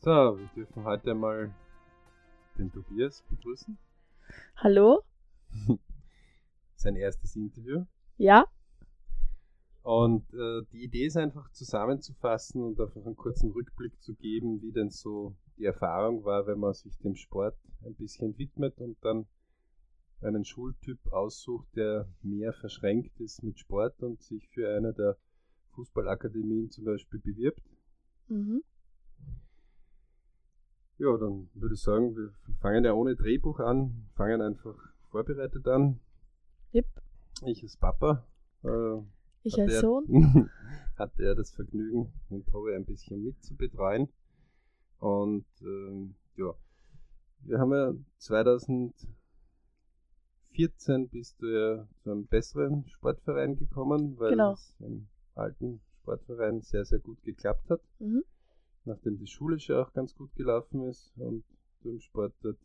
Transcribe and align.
So, 0.00 0.38
wir 0.38 0.48
dürfen 0.54 0.84
heute 0.84 1.12
mal 1.12 1.52
den 2.56 2.70
Tobias 2.70 3.24
begrüßen. 3.28 3.76
Hallo? 4.54 5.02
Sein 6.76 6.94
erstes 6.94 7.34
Interview. 7.34 7.84
Ja? 8.16 8.46
Und 9.82 10.32
äh, 10.34 10.62
die 10.70 10.84
Idee 10.84 11.06
ist 11.06 11.16
einfach 11.16 11.50
zusammenzufassen 11.50 12.62
und 12.62 12.80
einfach 12.80 13.04
einen 13.04 13.16
kurzen 13.16 13.50
Rückblick 13.50 14.00
zu 14.00 14.14
geben, 14.14 14.62
wie 14.62 14.70
denn 14.70 14.90
so 14.90 15.34
die 15.56 15.64
Erfahrung 15.64 16.24
war, 16.24 16.46
wenn 16.46 16.60
man 16.60 16.74
sich 16.74 16.96
dem 16.98 17.16
Sport 17.16 17.56
ein 17.84 17.96
bisschen 17.96 18.38
widmet 18.38 18.78
und 18.78 18.96
dann 19.04 19.26
einen 20.20 20.44
Schultyp 20.44 21.00
aussucht, 21.12 21.66
der 21.74 22.08
mehr 22.22 22.52
verschränkt 22.52 23.18
ist 23.18 23.42
mit 23.42 23.58
Sport 23.58 24.00
und 24.00 24.22
sich 24.22 24.48
für 24.50 24.76
eine 24.76 24.94
der 24.94 25.16
Fußballakademien 25.74 26.70
zum 26.70 26.84
Beispiel 26.84 27.18
bewirbt. 27.18 27.64
Mhm. 28.28 28.62
Ja, 30.98 31.16
dann 31.16 31.48
würde 31.54 31.74
ich 31.74 31.82
sagen, 31.82 32.16
wir 32.16 32.32
fangen 32.60 32.84
ja 32.84 32.92
ohne 32.92 33.14
Drehbuch 33.14 33.60
an, 33.60 34.08
fangen 34.14 34.42
einfach 34.42 34.74
vorbereitet 35.10 35.66
an. 35.68 36.00
Yep. 36.74 36.86
Ich 37.46 37.62
als 37.62 37.76
Papa. 37.76 38.26
Äh, 38.64 39.00
Ich 39.44 39.60
als 39.60 39.80
Sohn? 39.80 40.06
hatte 40.96 41.22
er 41.24 41.36
das 41.36 41.52
Vergnügen, 41.52 42.12
den 42.30 42.44
Tobi 42.46 42.74
ein 42.74 42.84
bisschen 42.84 43.22
mit 43.22 43.40
zu 43.44 43.54
betreuen. 43.54 44.08
Und 44.98 45.46
ähm, 45.62 46.16
ja, 46.36 46.52
wir 47.44 47.60
haben 47.60 47.72
ja 47.72 47.94
2014 48.18 51.08
bist 51.10 51.40
du 51.40 51.46
ja 51.46 51.86
zu 52.02 52.10
einem 52.10 52.26
besseren 52.26 52.88
Sportverein 52.88 53.54
gekommen, 53.56 54.18
weil 54.18 54.30
Genau. 54.32 54.54
es 54.54 54.74
im 54.80 55.06
alten 55.36 55.80
Sportverein 56.02 56.62
sehr, 56.62 56.84
sehr 56.84 56.98
gut 56.98 57.22
geklappt 57.22 57.70
hat. 57.70 57.80
Mhm. 58.00 58.24
Nachdem 58.88 59.18
die 59.18 59.26
schulische 59.26 59.78
auch 59.78 59.92
ganz 59.92 60.14
gut 60.14 60.34
gelaufen 60.34 60.82
ist 60.88 61.12
und 61.18 61.44
du 61.82 61.90
im 61.90 62.00
Sport 62.00 62.32
dort 62.40 62.56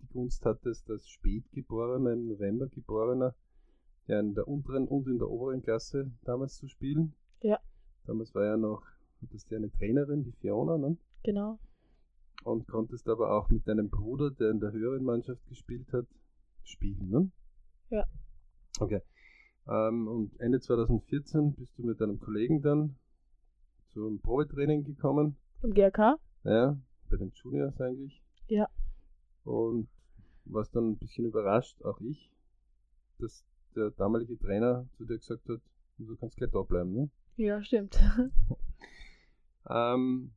die 0.00 0.08
Gunst 0.08 0.44
hattest, 0.44 0.90
als 0.90 1.08
Spätgeborener, 1.08 2.12
im 2.12 2.26
November 2.26 2.66
geborener, 2.66 3.36
ja 4.08 4.18
in 4.18 4.34
der 4.34 4.48
unteren 4.48 4.88
und 4.88 5.06
in 5.06 5.18
der 5.18 5.30
oberen 5.30 5.62
Klasse 5.62 6.10
damals 6.24 6.56
zu 6.56 6.66
spielen. 6.66 7.14
Ja. 7.40 7.60
Damals 8.04 8.34
war 8.34 8.46
ja 8.46 8.56
noch, 8.56 8.82
hattest 9.22 9.48
du 9.50 9.54
eine 9.54 9.70
Trainerin, 9.70 10.24
die 10.24 10.32
Fiona, 10.32 10.76
ne? 10.76 10.96
Genau. 11.22 11.58
und 12.42 12.66
konntest 12.66 13.08
aber 13.08 13.32
auch 13.32 13.48
mit 13.48 13.68
deinem 13.68 13.90
Bruder, 13.90 14.30
der 14.32 14.50
in 14.50 14.58
der 14.58 14.72
höheren 14.72 15.04
Mannschaft 15.04 15.46
gespielt 15.48 15.92
hat, 15.92 16.06
spielen, 16.64 17.10
ne? 17.10 17.30
Ja. 17.90 18.04
Okay. 18.80 19.02
Ähm, 19.68 20.08
und 20.08 20.40
Ende 20.40 20.60
2014 20.60 21.54
bist 21.54 21.78
du 21.78 21.84
mit 21.84 22.00
deinem 22.00 22.18
Kollegen 22.18 22.60
dann 22.60 22.96
zum 23.92 24.20
Probetraining 24.20 24.84
gekommen. 24.84 25.36
Im 25.62 25.74
GRK? 25.74 26.18
Ja, 26.44 26.76
bei 27.10 27.16
den 27.16 27.32
Juniors 27.34 27.80
eigentlich. 27.80 28.22
Ja. 28.48 28.68
Und 29.44 29.88
warst 30.44 30.74
dann 30.74 30.90
ein 30.90 30.96
bisschen 30.98 31.26
überrascht, 31.26 31.82
auch 31.82 32.00
ich, 32.00 32.30
dass 33.18 33.44
der 33.74 33.90
damalige 33.90 34.38
Trainer 34.38 34.86
zu 34.96 35.04
dir 35.04 35.18
gesagt 35.18 35.48
hat, 35.48 35.60
du 35.98 36.16
kannst 36.16 36.36
gleich 36.36 36.50
da 36.50 36.62
bleiben. 36.62 36.92
Ne? 36.94 37.10
Ja, 37.36 37.62
stimmt. 37.62 37.98
Ähm, 39.68 40.30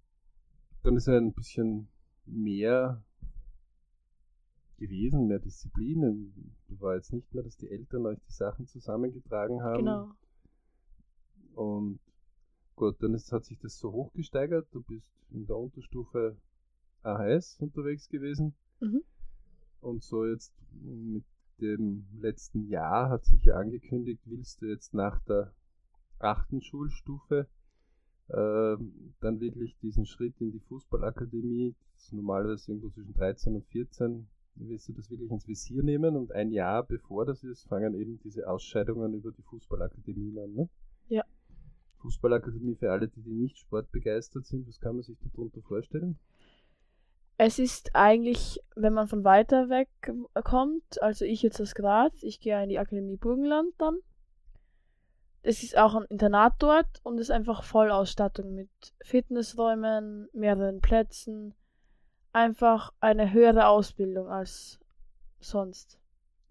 dann 0.83 0.97
ist 0.97 1.07
ja 1.07 1.15
ein 1.17 1.33
bisschen 1.33 1.87
mehr 2.25 3.01
gewesen, 4.77 5.27
mehr 5.27 5.39
Disziplin. 5.39 6.33
Du 6.67 6.81
war 6.81 6.95
jetzt 6.95 7.13
nicht 7.13 7.33
mehr, 7.33 7.43
dass 7.43 7.55
die 7.55 7.69
Eltern 7.69 8.05
euch 8.05 8.19
die 8.27 8.33
Sachen 8.33 8.67
zusammengetragen 8.67 9.61
haben. 9.63 9.77
genau. 9.77 10.11
Und 11.55 11.99
gut, 12.81 13.03
dann 13.03 13.13
ist, 13.13 13.31
hat 13.31 13.45
sich 13.45 13.59
das 13.59 13.77
so 13.77 13.91
hochgesteigert. 13.91 14.67
Du 14.71 14.81
bist 14.81 15.13
in 15.29 15.45
der 15.45 15.55
Unterstufe 15.55 16.35
AHS 17.03 17.57
unterwegs 17.59 18.09
gewesen. 18.09 18.55
Mhm. 18.79 19.03
Und 19.81 20.03
so 20.03 20.25
jetzt 20.25 20.51
mit 20.71 21.23
dem 21.59 22.07
letzten 22.19 22.67
Jahr 22.67 23.09
hat 23.09 23.23
sich 23.25 23.45
ja 23.45 23.55
angekündigt, 23.55 24.23
willst 24.25 24.61
du 24.61 24.65
jetzt 24.65 24.95
nach 24.95 25.19
der 25.25 25.53
achten 26.17 26.61
Schulstufe 26.61 27.47
ähm, 28.29 29.13
dann 29.19 29.39
wirklich 29.39 29.77
diesen 29.77 30.07
Schritt 30.07 30.41
in 30.41 30.51
die 30.51 30.59
Fußballakademie, 30.59 31.75
das 31.93 32.05
ist 32.05 32.13
normalerweise 32.13 32.71
irgendwo 32.71 32.89
zwischen 32.89 33.13
13 33.13 33.55
und 33.55 33.65
14, 33.67 34.27
willst 34.55 34.89
du 34.89 34.93
das 34.93 35.11
wirklich 35.11 35.29
ins 35.29 35.47
Visier 35.47 35.83
nehmen 35.83 36.15
und 36.15 36.31
ein 36.31 36.51
Jahr 36.51 36.83
bevor 36.83 37.25
das 37.25 37.43
ist, 37.43 37.67
fangen 37.67 37.93
eben 37.93 38.19
diese 38.23 38.49
Ausscheidungen 38.49 39.13
über 39.13 39.31
die 39.31 39.43
Fußballakademie 39.43 40.39
an. 40.39 40.53
Ne? 40.53 40.69
Fußballakademie 42.01 42.75
für 42.75 42.91
alle, 42.91 43.07
die, 43.07 43.21
die 43.21 43.33
nicht 43.33 43.57
sportbegeistert 43.57 44.45
sind, 44.45 44.67
was 44.67 44.79
kann 44.79 44.95
man 44.95 45.03
sich 45.03 45.17
darunter 45.33 45.61
vorstellen? 45.61 46.19
Es 47.37 47.57
ist 47.57 47.95
eigentlich, 47.95 48.59
wenn 48.75 48.93
man 48.93 49.07
von 49.07 49.23
weiter 49.23 49.69
weg 49.69 49.89
kommt, 50.43 51.01
also 51.01 51.25
ich 51.25 51.41
jetzt 51.41 51.59
aus 51.59 51.73
Graz, 51.73 52.21
ich 52.21 52.39
gehe 52.39 52.61
in 52.61 52.69
die 52.69 52.77
Akademie 52.77 53.17
Burgenland 53.17 53.73
dann. 53.79 53.97
Es 55.43 55.63
ist 55.63 55.75
auch 55.75 55.95
ein 55.95 56.05
Internat 56.05 56.53
dort 56.59 56.99
und 57.03 57.17
ist 57.17 57.31
einfach 57.31 57.63
Vollausstattung 57.63 58.53
mit 58.53 58.69
Fitnessräumen, 59.01 60.29
mehreren 60.33 60.81
Plätzen. 60.81 61.55
Einfach 62.31 62.93
eine 62.99 63.33
höhere 63.33 63.67
Ausbildung 63.67 64.27
als 64.27 64.79
sonst. 65.39 65.99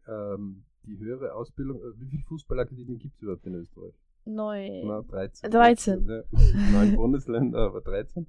Ähm, 0.08 0.64
die 0.82 0.98
höhere 0.98 1.34
Ausbildung, 1.34 1.78
äh, 1.78 2.00
wie 2.00 2.08
viele 2.08 2.24
Fußballakademien 2.24 2.98
gibt 2.98 3.14
es 3.14 3.22
überhaupt 3.22 3.46
in 3.46 3.54
Österreich? 3.54 3.94
Neu. 4.25 4.84
Na, 4.84 5.03
13. 5.03 5.50
13. 5.50 6.08
Ja, 6.08 6.22
neun 6.72 6.97
Bundesländer, 6.97 7.58
aber 7.58 7.81
13. 7.81 8.26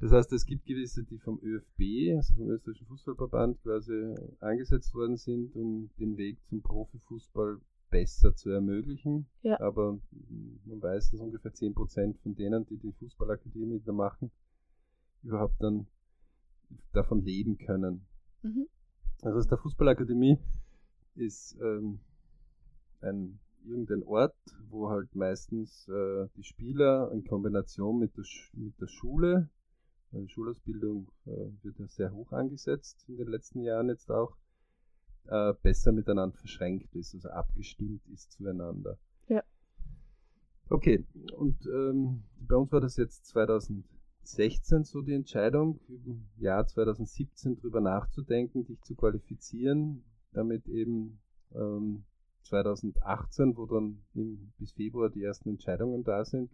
Das 0.00 0.12
heißt, 0.12 0.32
es 0.32 0.46
gibt 0.46 0.64
gewisse, 0.64 1.02
die 1.02 1.18
vom 1.18 1.40
ÖFB, 1.42 2.16
also 2.16 2.34
vom 2.34 2.50
österreichischen 2.50 2.86
Fußballverband, 2.86 3.60
quasi 3.62 4.14
eingesetzt 4.40 4.94
worden 4.94 5.16
sind, 5.16 5.54
um 5.56 5.90
den 5.98 6.16
Weg 6.16 6.38
zum 6.48 6.62
Profifußball 6.62 7.58
besser 7.90 8.34
zu 8.34 8.50
ermöglichen. 8.50 9.26
Ja. 9.42 9.60
Aber 9.60 9.98
man 10.64 10.82
weiß, 10.82 11.10
dass 11.10 11.20
ungefähr 11.20 11.52
10% 11.52 12.18
von 12.22 12.34
denen, 12.34 12.66
die 12.66 12.76
die 12.76 12.92
Fußballakademie 12.92 13.82
da 13.84 13.92
machen, 13.92 14.30
überhaupt 15.22 15.60
dann 15.60 15.86
davon 16.92 17.24
leben 17.24 17.58
können. 17.58 18.06
Mhm. 18.42 18.68
Also 19.22 19.38
aus 19.38 19.48
der 19.48 19.58
Fußballakademie 19.58 20.38
ist 21.16 21.58
ähm, 21.60 21.98
ein 23.00 23.40
irgendein 23.64 24.02
Ort, 24.02 24.36
wo 24.68 24.88
halt 24.88 25.14
meistens 25.14 25.88
äh, 25.88 26.28
die 26.36 26.44
Spieler 26.44 27.10
in 27.12 27.24
Kombination 27.24 27.98
mit 27.98 28.16
der, 28.16 28.24
Sch 28.24 28.52
mit 28.54 28.80
der 28.80 28.88
Schule, 28.88 29.48
äh, 30.12 30.28
Schulausbildung 30.28 31.10
äh, 31.26 31.30
wird 31.62 31.78
ja 31.78 31.86
sehr 31.88 32.12
hoch 32.12 32.32
angesetzt 32.32 33.04
in 33.08 33.16
den 33.16 33.28
letzten 33.28 33.62
Jahren 33.62 33.88
jetzt 33.88 34.10
auch, 34.10 34.36
äh, 35.26 35.54
besser 35.62 35.92
miteinander 35.92 36.36
verschränkt 36.36 36.94
ist, 36.94 37.14
also 37.14 37.28
abgestimmt 37.28 38.06
ist 38.08 38.32
zueinander. 38.32 38.98
Ja. 39.28 39.42
Okay, 40.70 41.04
und 41.36 41.66
ähm, 41.66 42.24
bei 42.40 42.56
uns 42.56 42.72
war 42.72 42.80
das 42.80 42.96
jetzt 42.96 43.26
2016 43.26 44.84
so 44.84 45.02
die 45.02 45.14
Entscheidung, 45.14 45.80
im 45.88 46.26
Jahr 46.38 46.66
2017 46.66 47.56
drüber 47.56 47.80
nachzudenken, 47.80 48.64
dich 48.64 48.80
zu 48.82 48.94
qualifizieren, 48.94 50.04
damit 50.32 50.66
eben 50.68 51.20
ähm, 51.54 52.04
2018, 52.42 53.56
wo 53.56 53.66
dann 53.66 54.02
im, 54.14 54.52
bis 54.58 54.72
Februar 54.72 55.10
die 55.10 55.22
ersten 55.22 55.50
Entscheidungen 55.50 56.04
da 56.04 56.24
sind, 56.24 56.50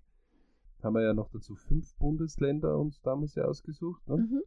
haben 0.83 0.95
wir 0.95 1.03
ja 1.03 1.15
noch 1.15 1.31
dazu 1.31 1.55
fünf 1.55 1.95
Bundesländer 1.97 2.79
uns 2.79 3.01
damals 3.01 3.35
ja 3.35 3.45
ausgesucht. 3.45 4.07
Ne? 4.09 4.17
Mhm. 4.17 4.43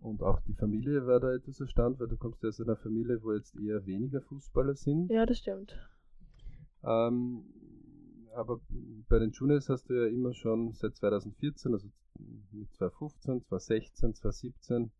Und 0.00 0.22
auch 0.22 0.40
die 0.40 0.54
Familie 0.54 1.06
war 1.06 1.20
da 1.20 1.32
etwas 1.32 1.60
erstaunt, 1.60 2.00
weil 2.00 2.08
du 2.08 2.16
kommst 2.16 2.42
ja 2.42 2.48
aus 2.48 2.60
einer 2.60 2.76
Familie, 2.76 3.22
wo 3.22 3.32
jetzt 3.32 3.54
eher 3.56 3.84
weniger 3.84 4.22
Fußballer 4.22 4.74
sind. 4.74 5.10
Ja, 5.10 5.26
das 5.26 5.38
stimmt. 5.38 5.76
Ähm, 6.82 7.44
aber 8.34 8.60
bei 9.08 9.18
den 9.18 9.32
Juniors 9.32 9.68
hast 9.68 9.90
du 9.90 9.94
ja 9.94 10.06
immer 10.06 10.32
schon 10.32 10.72
seit 10.72 10.96
2014, 10.96 11.72
also 11.72 11.88
mit 12.52 12.72
2015, 12.74 13.42
2016, 13.42 14.14
2017 14.14 14.90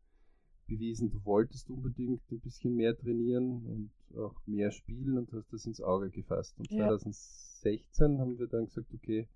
bewiesen, 0.70 1.10
du 1.10 1.24
wolltest 1.24 1.68
unbedingt 1.68 2.22
ein 2.30 2.40
bisschen 2.40 2.74
mehr 2.76 2.96
trainieren 2.96 3.66
und 3.66 4.18
auch 4.18 4.34
mehr 4.46 4.70
spielen 4.70 5.18
und 5.18 5.32
hast 5.32 5.52
das 5.52 5.66
ins 5.66 5.80
Auge 5.80 6.10
gefasst. 6.10 6.58
Und 6.58 6.70
Ja. 6.70 6.88
2016 6.88 8.18
haben 8.18 8.38
wir 8.38 8.46
dann 8.46 8.64
gesagt, 8.66 8.92
okay, 8.94 9.28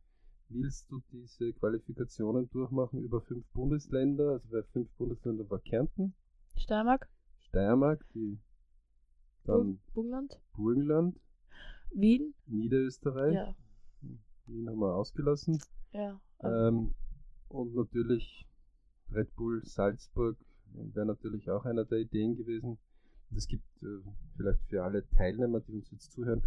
willst 0.49 0.91
du 0.91 1.01
diese 1.13 1.53
Qualifikationen 1.53 2.49
durchmachen 2.51 3.03
über 3.03 3.21
fünf 3.21 3.45
Bundesländer? 3.53 4.31
Also 4.33 4.49
bei 4.51 4.63
fünf 4.63 4.91
Bundesländer 4.97 5.49
war 5.51 5.59
Kärnten, 5.61 6.15
Steiermark, 6.57 7.09
Steiermark, 7.41 8.05
die 8.15 8.39
dann 9.45 9.81
Burgenland, 9.93 10.41
Burgenland, 10.55 11.21
Wien. 11.93 12.35
Niederösterreich. 12.47 13.35
Ja, 13.35 13.55
Wien 14.47 14.69
haben 14.69 14.79
wir 14.79 14.95
ausgelassen. 14.95 15.61
ja. 15.93 16.21
Ähm, 16.43 16.95
und 17.49 17.75
natürlich 17.75 18.47
Red 19.13 19.35
Bull 19.37 19.63
Salzburg 19.65 20.37
wäre 20.75 21.07
natürlich 21.07 21.51
auch 21.51 21.65
einer 21.65 21.85
der 21.85 21.99
Ideen 21.99 22.37
gewesen. 22.37 22.79
Es 23.37 23.49
gibt 23.49 23.65
äh, 23.83 24.01
vielleicht 24.37 24.61
für 24.69 24.85
alle 24.85 25.09
Teilnehmer, 25.11 25.61
die 25.61 25.73
uns 25.73 25.91
jetzt 25.91 26.13
zuhören, 26.13 26.43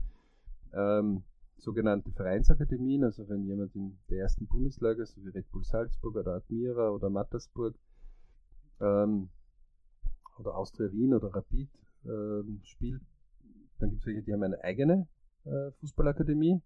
ähm, 0.74 1.24
sogenannte 1.58 2.12
Vereinsakademien, 2.12 3.04
also 3.04 3.28
wenn 3.30 3.46
jemand 3.46 3.76
in 3.76 3.98
der 4.10 4.20
ersten 4.20 4.48
Bundesliga, 4.48 5.06
so 5.06 5.24
wie 5.24 5.30
Red 5.30 5.52
Bull 5.52 5.64
Salzburg 5.64 6.16
oder 6.16 6.36
Admira 6.36 6.90
oder 6.92 7.10
Mattersburg 7.10 7.76
ähm, 8.80 9.30
oder 10.38 10.56
Austria 10.56 10.92
Wien 10.92 11.14
oder 11.14 11.34
Rapid 11.34 11.70
ähm, 12.06 12.62
spielt, 12.64 13.02
dann 13.80 13.90
gibt 13.90 14.02
es 14.02 14.08
welche, 14.08 14.24
die 14.24 14.34
haben 14.34 14.44
eine 14.44 14.64
eigene 14.64 15.08
äh, 15.46 15.72
Fußballakademie. 15.80 16.62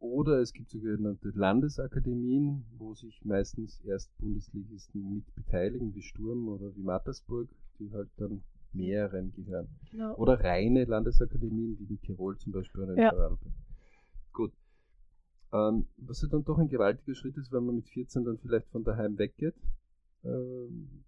Oder 0.00 0.40
es 0.40 0.54
gibt 0.54 0.70
sogenannte 0.70 1.28
Landesakademien, 1.34 2.64
wo 2.78 2.94
sich 2.94 3.22
meistens 3.22 3.80
erst 3.84 4.16
Bundesligisten 4.16 5.16
mit 5.16 5.34
beteiligen, 5.34 5.94
wie 5.94 6.00
Sturm 6.00 6.48
oder 6.48 6.74
wie 6.74 6.82
Mattersburg, 6.82 7.48
die 7.78 7.92
halt 7.92 8.08
dann 8.16 8.42
mehreren 8.72 9.30
gehören. 9.32 9.68
Genau. 9.90 10.16
Oder 10.16 10.40
reine 10.40 10.84
Landesakademien, 10.86 11.78
wie 11.78 11.84
in 11.84 12.00
Tirol 12.00 12.38
zum 12.38 12.52
Beispiel 12.52 12.82
oder 12.82 12.94
in 12.94 12.98
Ja. 12.98 13.10
Vorarlberg. 13.10 13.52
Gut. 14.32 14.52
Ähm, 15.52 15.86
was 15.98 16.22
ja 16.22 16.28
dann 16.28 16.44
doch 16.44 16.58
ein 16.58 16.68
gewaltiger 16.68 17.14
Schritt 17.14 17.36
ist, 17.36 17.52
wenn 17.52 17.66
man 17.66 17.76
mit 17.76 17.88
14 17.88 18.24
dann 18.24 18.38
vielleicht 18.38 18.68
von 18.68 18.84
daheim 18.84 19.18
weggeht. 19.18 19.56
Ähm, 20.24 21.04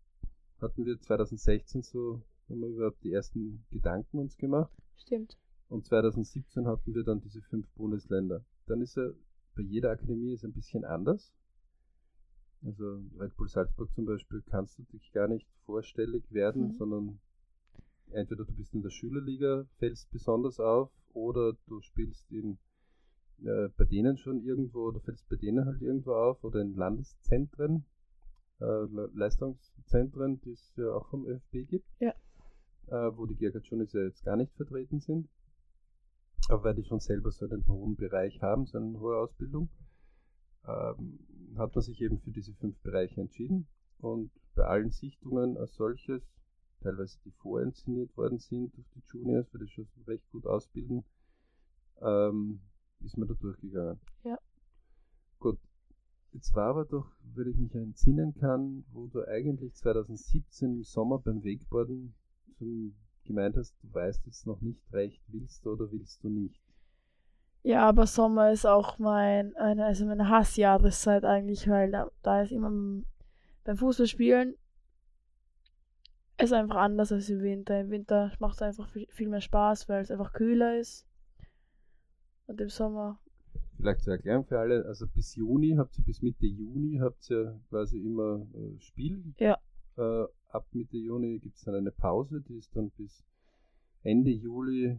hatten 0.61 0.85
wir 0.85 1.01
2016 1.01 1.83
so, 1.83 2.21
haben 2.51 2.61
wir 2.61 2.69
überhaupt 2.69 3.03
die 3.05 3.13
ersten 3.13 3.65
Gedanken 3.71 4.19
uns 4.19 4.37
gemacht. 4.37 4.73
Stimmt. 4.97 5.39
Und 5.69 5.87
2017 5.87 6.67
hatten 6.67 6.95
wir 6.95 7.05
dann 7.05 7.21
diese 7.21 7.41
fünf 7.41 7.67
Bundesländer. 7.71 8.45
Dann 8.67 8.81
ist 8.81 8.97
er 8.97 9.13
bei 9.55 9.63
jeder 9.63 9.91
Akademie 9.91 10.33
ist 10.33 10.45
ein 10.45 10.53
bisschen 10.53 10.85
anders. 10.85 11.33
Also 12.65 13.03
Red 13.19 13.37
Bull 13.37 13.49
Salzburg 13.49 13.93
zum 13.93 14.05
Beispiel 14.07 14.43
kannst 14.49 14.79
du 14.79 14.85
dich 14.85 15.11
gar 15.13 15.29
nicht 15.29 15.47
vorstellig 15.67 16.25
werden, 16.31 16.67
Mhm. 16.69 16.73
sondern 16.73 17.21
entweder 18.13 18.45
du 18.45 18.53
bist 18.53 18.73
in 18.75 18.83
der 18.83 18.91
Schülerliga, 18.91 19.67
fällst 19.79 20.11
besonders 20.11 20.61
auf, 20.61 20.91
oder 21.13 21.55
du 21.67 21.81
spielst 21.81 22.31
in 22.31 22.59
äh, 23.45 23.69
bei 23.77 23.85
denen 23.85 24.17
schon 24.19 24.45
irgendwo, 24.45 24.87
oder 24.89 25.01
fällst 25.01 25.29
bei 25.29 25.35
denen 25.37 25.67
halt 25.67 25.83
irgendwo 25.83 26.13
auf, 26.15 26.45
oder 26.45 26.61
in 26.61 26.77
Landeszentren, 26.77 27.85
äh, 28.61 28.65
Le- 28.65 29.11
Leistungszentren, 29.15 30.41
die 30.43 30.53
es 30.53 30.73
ja 30.77 30.93
auch 30.93 31.09
vom 31.09 31.27
ÖFB 31.27 31.67
gibt, 31.69 31.89
Ja. 31.99 32.15
äh, 32.87 33.17
wo 33.17 33.27
die 33.27 33.35
Gergatschunis 33.35 33.93
ja 33.95 34.03
jetzt 34.03 34.25
gar 34.25 34.37
nicht 34.37 34.53
vertreten 34.55 35.01
sind. 35.01 35.29
Aber 36.49 36.65
weil 36.65 36.75
die 36.75 36.85
schon 36.85 37.01
selber 37.01 37.31
so 37.31 37.47
einen 37.47 37.67
hohen 37.67 37.97
Bereich 37.97 38.43
haben, 38.43 38.67
so 38.67 38.79
eine 38.79 38.99
hohe 38.99 39.17
Ausbildung, 39.17 39.71
ähm, 40.67 41.19
hat 41.57 41.75
man 41.75 41.83
sich 41.83 42.01
eben 42.01 42.21
für 42.21 42.31
diese 42.31 42.55
fünf 42.55 42.79
Bereiche 42.81 43.21
entschieden. 43.21 43.69
Und 43.99 44.31
bei 44.55 44.65
allen 44.65 44.91
Sichtungen 44.91 45.57
als 45.57 45.75
solches, 45.75 46.23
teilweise 46.81 47.19
die 47.25 47.31
vorinszeniert 47.31 48.17
worden 48.17 48.39
sind 48.39 48.75
durch 48.77 48.89
die 48.91 49.03
Juniors, 49.07 49.47
weil 49.53 49.65
die 49.65 49.73
schon 49.73 49.89
recht 50.07 50.29
gut 50.31 50.47
ausbilden, 50.47 51.05
ähm, 52.01 52.61
ist 53.01 53.17
man 53.17 53.29
da 53.29 53.35
durchgegangen. 53.35 54.01
Ja. 54.25 54.39
Gut. 55.39 55.59
Jetzt 56.33 56.55
war 56.55 56.71
aber 56.71 56.85
doch, 56.87 57.13
wenn 57.35 57.49
ich 57.49 57.59
mich 57.59 57.75
entsinnen 57.75 58.35
kann, 58.35 58.85
wo 58.93 59.07
du 59.07 59.27
eigentlich 59.29 59.75
2017 59.75 60.77
im 60.77 60.83
Sommer 60.83 61.19
beim 61.19 61.45
Wakeboarden 61.45 62.15
zum 62.57 62.95
gemeint 63.25 63.57
hast, 63.57 63.75
du 63.83 63.93
weißt 63.93 64.27
jetzt 64.27 64.47
noch 64.47 64.61
nicht 64.61 64.81
recht, 64.93 65.23
willst 65.29 65.65
du 65.65 65.73
oder 65.73 65.91
willst 65.91 66.23
du 66.23 66.29
nicht. 66.29 66.61
Ja, 67.63 67.89
aber 67.89 68.07
Sommer 68.07 68.51
ist 68.51 68.67
auch 68.67 68.99
mein, 68.99 69.55
also 69.57 70.05
meine 70.07 70.29
Hassjahreszeit 70.29 71.25
eigentlich, 71.25 71.69
weil 71.69 71.93
da, 71.93 72.11
da 72.23 72.43
ist 72.43 72.53
immer 72.53 72.71
beim 73.65 73.77
Fußballspielen 73.77 74.57
ist 76.43 76.53
einfach 76.53 76.77
anders 76.77 77.13
als 77.13 77.29
im 77.29 77.41
Winter. 77.43 77.81
Im 77.81 77.91
Winter 77.91 78.33
macht 78.41 78.57
es 78.57 78.63
einfach 78.63 78.89
viel, 78.89 79.07
viel 79.11 79.29
mehr 79.29 79.41
Spaß, 79.41 79.89
weil 79.89 80.03
es 80.03 80.11
einfach 80.11 80.33
kühler 80.33 80.79
ist. 80.79 81.07
Und 82.47 82.61
im 82.61 82.69
Sommer, 82.69 83.21
Vielleicht 83.77 84.03
zur 84.03 84.13
Erklärung 84.13 84.45
für 84.45 84.59
alle, 84.59 84.85
also 84.85 85.07
bis 85.09 85.35
Juni 85.35 85.75
habt 85.77 85.99
ihr, 85.99 86.05
bis 86.05 86.23
Mitte 86.23 86.47
Juni 86.47 86.99
habt 86.99 87.29
ihr 87.31 87.61
quasi 87.69 87.99
immer 87.99 88.47
äh, 88.55 88.79
Spiel. 88.81 89.35
Ja. 89.39 89.59
Äh, 89.97 90.25
ab 90.53 90.67
Mitte 90.73 90.97
Juni 90.97 91.39
gibt 91.39 91.57
es 91.57 91.65
dann 91.65 91.75
eine 91.75 91.91
Pause, 91.91 92.41
die 92.43 92.57
ist 92.57 92.77
dann 92.77 92.91
bis 92.91 93.25
Ende 94.03 94.31
Juli, 94.31 94.99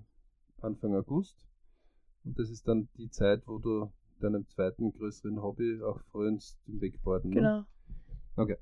Anfang 0.61 0.95
August. 0.95 1.45
Und 2.23 2.39
das 2.39 2.49
ist 2.49 2.67
dann 2.67 2.89
die 2.97 3.09
Zeit, 3.09 3.45
wo 3.47 3.59
du 3.59 3.91
deinem 4.19 4.47
zweiten 4.47 4.93
größeren 4.93 5.41
Hobby 5.41 5.81
auch 5.81 5.99
frönst, 6.11 6.57
dem 6.67 6.81
Wakeboarden. 6.81 7.31
Ne? 7.31 7.35
genau. 7.35 7.65
Okay. 8.35 8.57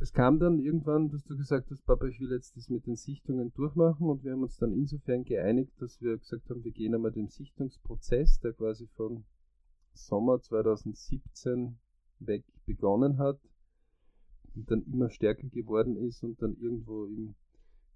Es 0.00 0.12
kam 0.12 0.38
dann 0.38 0.58
irgendwann, 0.58 1.10
dass 1.10 1.24
du 1.24 1.36
gesagt 1.36 1.70
hast, 1.70 1.84
Papa, 1.84 2.06
ich 2.06 2.20
will 2.20 2.30
jetzt 2.30 2.56
das 2.56 2.68
mit 2.68 2.86
den 2.86 2.96
Sichtungen 2.96 3.52
durchmachen 3.54 4.08
und 4.08 4.24
wir 4.24 4.32
haben 4.32 4.42
uns 4.42 4.56
dann 4.58 4.72
insofern 4.72 5.24
geeinigt, 5.24 5.72
dass 5.80 6.00
wir 6.00 6.18
gesagt 6.18 6.48
haben, 6.50 6.64
wir 6.64 6.72
gehen 6.72 6.94
einmal 6.94 7.12
den 7.12 7.28
Sichtungsprozess, 7.28 8.40
der 8.40 8.52
quasi 8.52 8.86
von 8.96 9.24
Sommer 9.92 10.40
2017 10.40 11.78
weg 12.18 12.44
begonnen 12.66 13.18
hat 13.18 13.38
und 14.54 14.70
dann 14.70 14.84
immer 14.92 15.10
stärker 15.10 15.48
geworden 15.48 15.96
ist 15.96 16.22
und 16.22 16.40
dann 16.40 16.56
irgendwo 16.60 17.06
im 17.06 17.34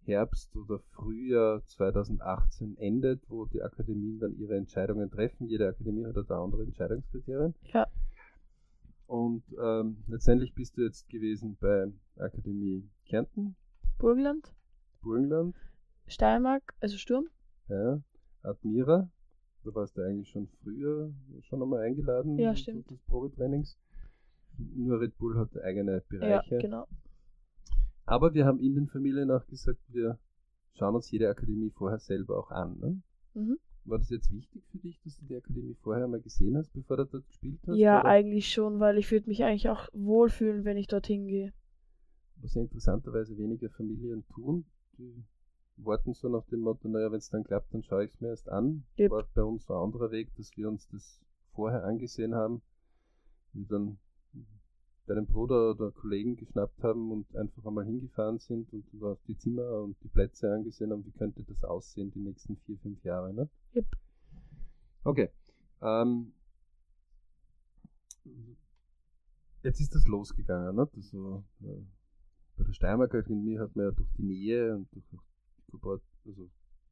Herbst 0.04 0.56
oder 0.56 0.78
Frühjahr 0.92 1.62
2018 1.66 2.78
endet, 2.78 3.22
wo 3.28 3.44
die 3.44 3.62
Akademien 3.62 4.18
dann 4.18 4.38
ihre 4.38 4.56
Entscheidungen 4.56 5.10
treffen. 5.10 5.46
Jede 5.46 5.68
Akademie 5.68 6.06
hat 6.06 6.16
da 6.28 6.42
andere 6.42 6.62
Entscheidungskriterien. 6.62 7.54
Ja. 7.72 7.86
Und 9.06 9.42
ähm, 9.62 9.98
letztendlich 10.06 10.54
bist 10.54 10.76
du 10.76 10.82
jetzt 10.82 11.08
gewesen 11.08 11.56
bei 11.60 11.90
Akademie 12.16 12.88
Kärnten, 13.06 13.56
Burgenland, 13.98 14.52
Burgenland, 15.02 15.56
Steiermark, 16.06 16.74
also 16.80 16.96
Sturm. 16.96 17.28
ja, 17.68 18.00
Admira. 18.42 19.10
Da 19.64 19.74
warst 19.74 19.96
du 19.96 20.02
eigentlich 20.02 20.30
schon 20.30 20.48
früher 20.62 21.12
schon 21.42 21.62
einmal 21.62 21.80
eingeladen. 21.80 22.38
Ja, 22.38 22.54
stimmt. 22.54 22.90
Des 22.90 23.02
Probetrainings. 23.02 23.76
Nur 24.58 25.00
Red 25.00 25.16
Bull 25.18 25.36
hat 25.38 25.56
eigene 25.62 25.92
Ja, 25.94 26.00
Bereiche. 26.08 26.58
genau. 26.58 26.86
Aber 28.06 28.34
wir 28.34 28.46
haben 28.46 28.58
in 28.60 28.74
den 28.74 28.88
Familien 28.88 29.30
auch 29.30 29.46
gesagt, 29.46 29.80
wir 29.88 30.18
schauen 30.74 30.94
uns 30.94 31.10
jede 31.10 31.28
Akademie 31.28 31.70
vorher 31.70 31.98
selber 31.98 32.38
auch 32.38 32.50
an. 32.50 32.78
Ne? 32.78 33.02
Mhm. 33.34 33.58
War 33.84 33.98
das 33.98 34.10
jetzt 34.10 34.30
wichtig 34.32 34.64
für 34.70 34.78
dich, 34.78 35.00
dass 35.02 35.16
du 35.18 35.26
die 35.26 35.36
Akademie 35.36 35.74
vorher 35.82 36.06
mal 36.08 36.20
gesehen 36.20 36.56
hast, 36.56 36.72
bevor 36.72 36.96
du 36.98 37.06
dort 37.06 37.26
gespielt 37.28 37.60
hast? 37.66 37.76
Ja, 37.76 38.00
oder? 38.00 38.08
eigentlich 38.08 38.50
schon, 38.52 38.80
weil 38.80 38.98
ich 38.98 39.10
würde 39.10 39.28
mich 39.28 39.44
eigentlich 39.44 39.68
auch 39.68 39.88
wohlfühlen, 39.92 40.64
wenn 40.64 40.76
ich 40.76 40.86
dorthin 40.88 41.26
gehe. 41.26 41.52
was 42.40 42.54
ja 42.54 42.62
interessanterweise 42.62 43.36
weniger 43.38 43.68
Familien 43.70 44.24
tun. 44.28 44.64
Die 44.98 45.24
warten 45.76 46.12
so 46.14 46.28
nach 46.28 46.44
dem 46.46 46.60
Motto, 46.60 46.88
naja, 46.88 47.10
wenn 47.10 47.18
es 47.18 47.30
dann 47.30 47.44
klappt, 47.44 47.72
dann 47.72 47.82
schaue 47.82 48.04
ich 48.04 48.12
es 48.12 48.20
mir 48.20 48.28
erst 48.28 48.48
an. 48.48 48.84
Yep. 48.98 49.10
War 49.10 49.28
bei 49.34 49.42
uns 49.42 49.68
ein 49.70 49.76
anderer 49.76 50.10
Weg, 50.10 50.34
dass 50.36 50.56
wir 50.56 50.68
uns 50.68 50.88
das 50.88 51.20
vorher 51.52 51.84
angesehen 51.84 52.34
haben. 52.34 52.62
Wir 53.52 53.66
dann 53.66 53.98
deinen 55.08 55.26
Bruder 55.26 55.70
oder 55.70 55.90
Kollegen 55.90 56.36
geschnappt 56.36 56.82
haben 56.82 57.10
und 57.10 57.36
einfach 57.36 57.64
einmal 57.64 57.84
hingefahren 57.84 58.38
sind 58.38 58.72
und 58.72 59.02
auf 59.02 59.18
die 59.26 59.36
Zimmer 59.36 59.82
und 59.82 59.96
die 60.02 60.08
Plätze 60.08 60.52
angesehen 60.52 60.92
haben, 60.92 61.04
wie 61.04 61.12
könnte 61.12 61.42
das 61.42 61.64
aussehen 61.64 62.10
die 62.12 62.20
nächsten 62.20 62.56
vier, 62.58 62.78
fünf 62.78 63.02
Jahre. 63.04 63.32
Ne? 63.32 63.48
Yep. 63.74 63.86
Okay. 65.04 65.30
Ähm, 65.80 66.32
jetzt 69.62 69.80
ist 69.80 69.94
das 69.94 70.06
losgegangen. 70.06 70.76
Ne? 70.76 70.88
Also, 70.94 71.44
äh, 71.62 71.82
bei 72.56 72.64
der 72.64 72.72
Steiermark 72.72 73.14
Akademie 73.14 73.58
hat 73.58 73.74
man 73.76 73.86
ja 73.86 73.92
durch 73.92 74.10
die 74.18 74.24
Nähe 74.24 74.76
und 74.76 74.88
durch 74.92 76.02
also 76.26 76.50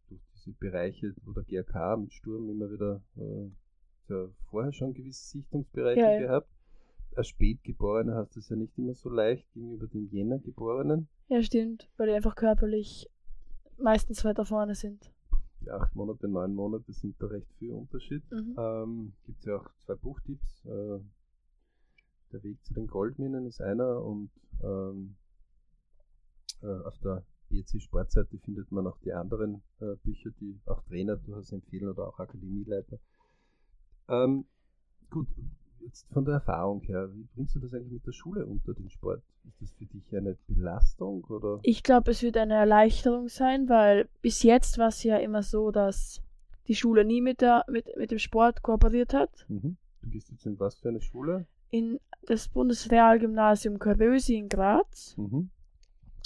durch 0.09 0.21
diese 0.35 0.53
Bereiche, 0.53 1.15
wo 1.25 1.33
der 1.33 1.45
GRK 1.45 1.97
mit 1.97 2.13
Sturm 2.13 2.49
immer 2.49 2.71
wieder 2.71 3.03
äh, 3.17 3.51
ja, 4.09 4.29
vorher 4.51 4.73
schon 4.73 4.95
gewisse 4.95 5.27
Sichtungsbereiche 5.29 6.01
ja. 6.01 6.19
gehabt. 6.19 6.56
Als 7.17 7.29
Spätgeborener 7.29 8.15
hast 8.15 8.37
du 8.37 8.41
es 8.41 8.49
ja 8.51 8.57
nicht 8.57 8.77
immer 8.77 8.95
so 8.95 9.09
leicht 9.09 9.51
gegenüber 9.55 9.87
den 9.87 10.11
Jänner-Geborenen. 10.11 11.09
Ja, 11.29 11.43
stimmt, 11.43 11.89
weil 11.97 12.09
die 12.09 12.13
einfach 12.13 12.35
körperlich 12.35 13.09
meistens 13.79 14.23
weiter 14.25 14.45
vorne 14.45 14.75
sind. 14.75 15.11
Die 15.63 15.71
acht 15.71 15.95
Monate, 15.97 16.29
neun 16.29 16.55
Monate 16.55 16.93
sind 16.93 17.17
da 17.21 17.27
recht 17.27 17.51
viel 17.59 17.73
Unterschied. 17.73 18.23
Mhm. 18.31 18.55
Ähm, 18.59 19.13
Gibt 19.25 19.39
es 19.39 19.47
ja 19.47 19.57
auch 19.57 19.67
zwei 19.79 19.95
Buchtipps. 19.95 20.65
Äh, 20.67 21.01
der 22.33 22.43
Weg 22.43 22.63
zu 22.65 22.75
den 22.75 22.87
Goldminen 22.87 23.47
ist 23.47 23.63
einer 23.63 24.03
und 24.03 24.31
ähm, 24.63 25.17
äh, 26.63 26.67
auf 26.67 26.99
der 26.99 27.25
BC 27.49 27.81
Sportseite 27.81 28.37
findet 28.39 28.71
man 28.73 28.87
auch 28.87 28.99
die 28.99 29.13
anderen 29.13 29.63
äh, 29.81 29.95
Bücher, 30.03 30.31
die 30.39 30.61
auch 30.67 30.83
Trainer 30.83 31.17
durchaus 31.17 31.51
empfehlen 31.53 31.89
oder 31.89 32.09
auch 32.09 32.19
Akademieleiter. 32.19 32.99
Ähm, 34.09 34.45
gut, 35.11 35.29
jetzt 35.87 36.07
von 36.13 36.25
der 36.25 36.35
Erfahrung 36.35 36.83
her, 36.83 37.09
wie 37.15 37.27
bringst 37.35 37.55
du 37.55 37.61
das 37.61 37.73
eigentlich 37.73 37.93
mit 37.93 38.07
der 38.07 38.13
Schule 38.13 38.45
unter 38.45 38.75
den 38.75 38.91
Sport? 38.91 39.23
Ist 39.49 39.63
das 39.63 39.71
für 39.73 39.87
dich 39.87 40.17
eine 40.17 40.37
Belastung 40.49 41.25
oder? 41.25 41.61
Ich 41.63 41.83
glaube, 41.83 42.11
es 42.11 42.23
wird 42.23 42.37
eine 42.37 42.55
Erleichterung 42.55 43.29
sein, 43.29 43.69
weil 43.69 44.09
bis 44.21 44.43
jetzt 44.43 44.79
war 44.79 44.89
es 44.89 45.03
ja 45.03 45.17
immer 45.19 45.43
so, 45.43 45.71
dass 45.71 46.23
die 46.69 46.75
Schule 46.75 47.05
nie 47.05 47.21
mit, 47.21 47.41
der, 47.41 47.65
mit, 47.69 47.87
mit 47.97 48.11
dem 48.11 48.19
Sport 48.19 48.63
kooperiert 48.63 49.15
hat. 49.15 49.47
Mhm. 49.49 49.77
Du 50.03 50.11
gehst 50.11 50.31
jetzt 50.31 50.47
in 50.47 50.59
was 50.59 50.75
für 50.77 50.89
eine 50.89 51.01
Schule? 51.01 51.47
In 51.71 52.01
das 52.27 52.49
Bundesrealgymnasium 52.49 53.79
Karösi 53.79 54.37
in 54.37 54.49
Graz. 54.49 55.17
Mhm. 55.17 55.51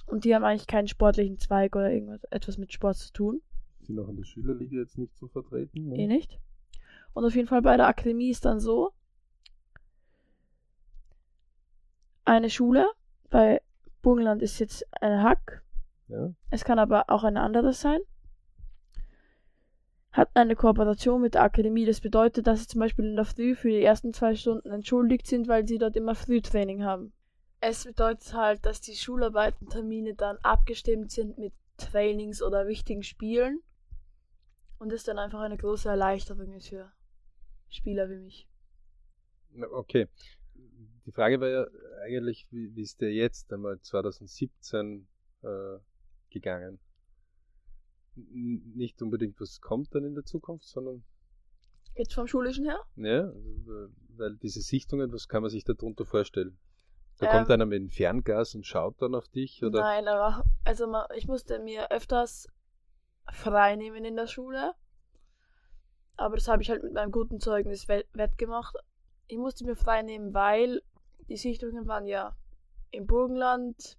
Und 0.07 0.25
die 0.25 0.35
haben 0.35 0.45
eigentlich 0.45 0.67
keinen 0.67 0.89
sportlichen 0.89 1.39
Zweig 1.39 1.77
oder 1.77 1.93
irgendwas 1.93 2.25
etwas 2.25 2.59
mit 2.59 2.73
Sport 2.73 2.97
zu 2.97 3.13
tun. 3.13 3.43
Sind 3.83 3.99
auch 3.99 4.09
in 4.09 4.17
der 4.17 4.25
Schülerliga 4.25 4.79
jetzt 4.79 4.99
nicht 4.99 5.17
so 5.17 5.29
vertreten. 5.29 5.89
Ne? 5.89 5.99
Eh 5.99 6.07
nicht. 6.07 6.39
Und 7.13 7.25
auf 7.25 7.35
jeden 7.35 7.49
Fall 7.49 7.63
bei 7.63 7.77
der 7.77 7.87
Akademie 7.87 8.31
ist 8.31 8.45
dann 8.45 8.61
so, 8.61 8.93
eine 12.31 12.51
Schule, 12.51 12.87
bei 13.29 13.61
Burgenland 14.03 14.43
ist 14.43 14.59
jetzt 14.59 14.87
eine 15.03 15.23
Hack, 15.23 15.63
Ja. 16.09 16.33
es 16.51 16.65
kann 16.65 16.79
aber 16.79 17.11
auch 17.11 17.25
eine 17.25 17.41
andere 17.41 17.73
sein, 17.73 18.01
hat 20.13 20.31
eine 20.35 20.57
Kooperation 20.57 21.21
mit 21.23 21.35
der 21.35 21.43
Akademie. 21.43 21.85
Das 21.87 22.01
bedeutet, 22.01 22.47
dass 22.47 22.61
sie 22.61 22.67
zum 22.67 22.81
Beispiel 22.81 23.05
in 23.05 23.17
der 23.17 23.25
Früh 23.25 23.55
für 23.55 23.69
die 23.69 23.83
ersten 23.83 24.13
zwei 24.13 24.35
Stunden 24.35 24.71
entschuldigt 24.71 25.27
sind, 25.27 25.47
weil 25.47 25.67
sie 25.69 25.79
dort 25.79 25.97
immer 25.97 26.15
Frühtraining 26.15 26.83
haben. 26.85 27.13
Es 27.61 27.85
bedeutet 27.85 28.33
halt, 28.35 28.65
dass 28.67 28.81
die 28.81 28.95
Schularbeitentermine 28.97 30.15
dann 30.15 30.39
abgestimmt 30.43 31.13
sind 31.13 31.39
mit 31.39 31.53
Trainings 31.77 32.43
oder 32.43 32.67
wichtigen 32.67 33.03
Spielen 33.03 33.61
und 34.79 34.93
es 34.93 35.05
dann 35.05 35.19
einfach 35.19 35.41
eine 35.41 35.57
große 35.57 35.89
Erleichterung 35.89 36.53
ist 36.55 36.69
für 36.69 36.91
Spieler 37.69 38.09
wie 38.11 38.17
mich. 38.17 38.49
Okay. 39.73 40.09
Die 41.07 41.13
Frage 41.13 41.41
war 41.41 41.49
ja 41.49 41.67
eigentlich, 42.05 42.47
wie, 42.51 42.75
wie 42.75 42.83
ist 42.83 43.01
der 43.01 43.13
jetzt 43.13 43.53
einmal 43.53 43.81
2017 43.81 45.07
äh, 45.43 45.79
gegangen? 46.31 46.79
N 48.17 48.73
nicht 48.75 49.01
unbedingt, 49.03 49.41
was 49.41 49.61
kommt 49.61 49.95
dann 49.95 50.05
in 50.05 50.15
der 50.15 50.25
Zukunft, 50.25 50.65
sondern 50.67 51.05
Jetzt 51.95 52.15
vom 52.15 52.27
Schulischen 52.27 52.65
her? 52.67 52.81
ja, 52.97 53.33
weil 54.17 54.37
diese 54.37 54.61
Sichtungen, 54.61 55.13
was 55.13 55.29
kann 55.29 55.43
man 55.43 55.51
sich 55.51 55.65
darunter 55.65 56.05
vorstellen? 56.05 56.59
Da 57.19 57.27
Ähm, 57.27 57.33
kommt 57.33 57.51
einer 57.51 57.67
mit 57.67 57.79
dem 57.79 57.89
Fernglas 57.91 58.55
und 58.55 58.67
schaut 58.67 59.01
dann 59.03 59.15
auf 59.15 59.29
dich 59.29 59.63
oder? 59.65 59.81
Nein, 59.83 60.09
aber 60.09 60.45
also 60.65 60.87
ma- 60.87 61.09
ich 61.17 61.27
musste 61.27 61.59
mir 61.59 61.91
öfters 61.91 62.47
frei 63.33 63.77
nehmen 63.77 64.05
in 64.05 64.17
der 64.17 64.27
Schule. 64.27 64.75
Aber 66.17 66.37
das 66.37 66.49
habe 66.49 66.63
ich 66.63 66.71
halt 66.71 66.83
mit 66.83 66.93
meinem 66.93 67.11
guten 67.13 67.41
Zeugnis 67.41 67.89
we- 67.89 68.05
wettgemacht. 68.13 68.77
Ich 69.27 69.39
musste 69.39 69.65
mir 69.65 69.77
frei 69.77 70.03
nehmen, 70.03 70.35
weil 70.35 70.83
die 71.31 71.37
Sichtungen 71.37 71.87
waren 71.87 72.07
ja 72.07 72.37
im 72.91 73.07
Burgenland, 73.07 73.97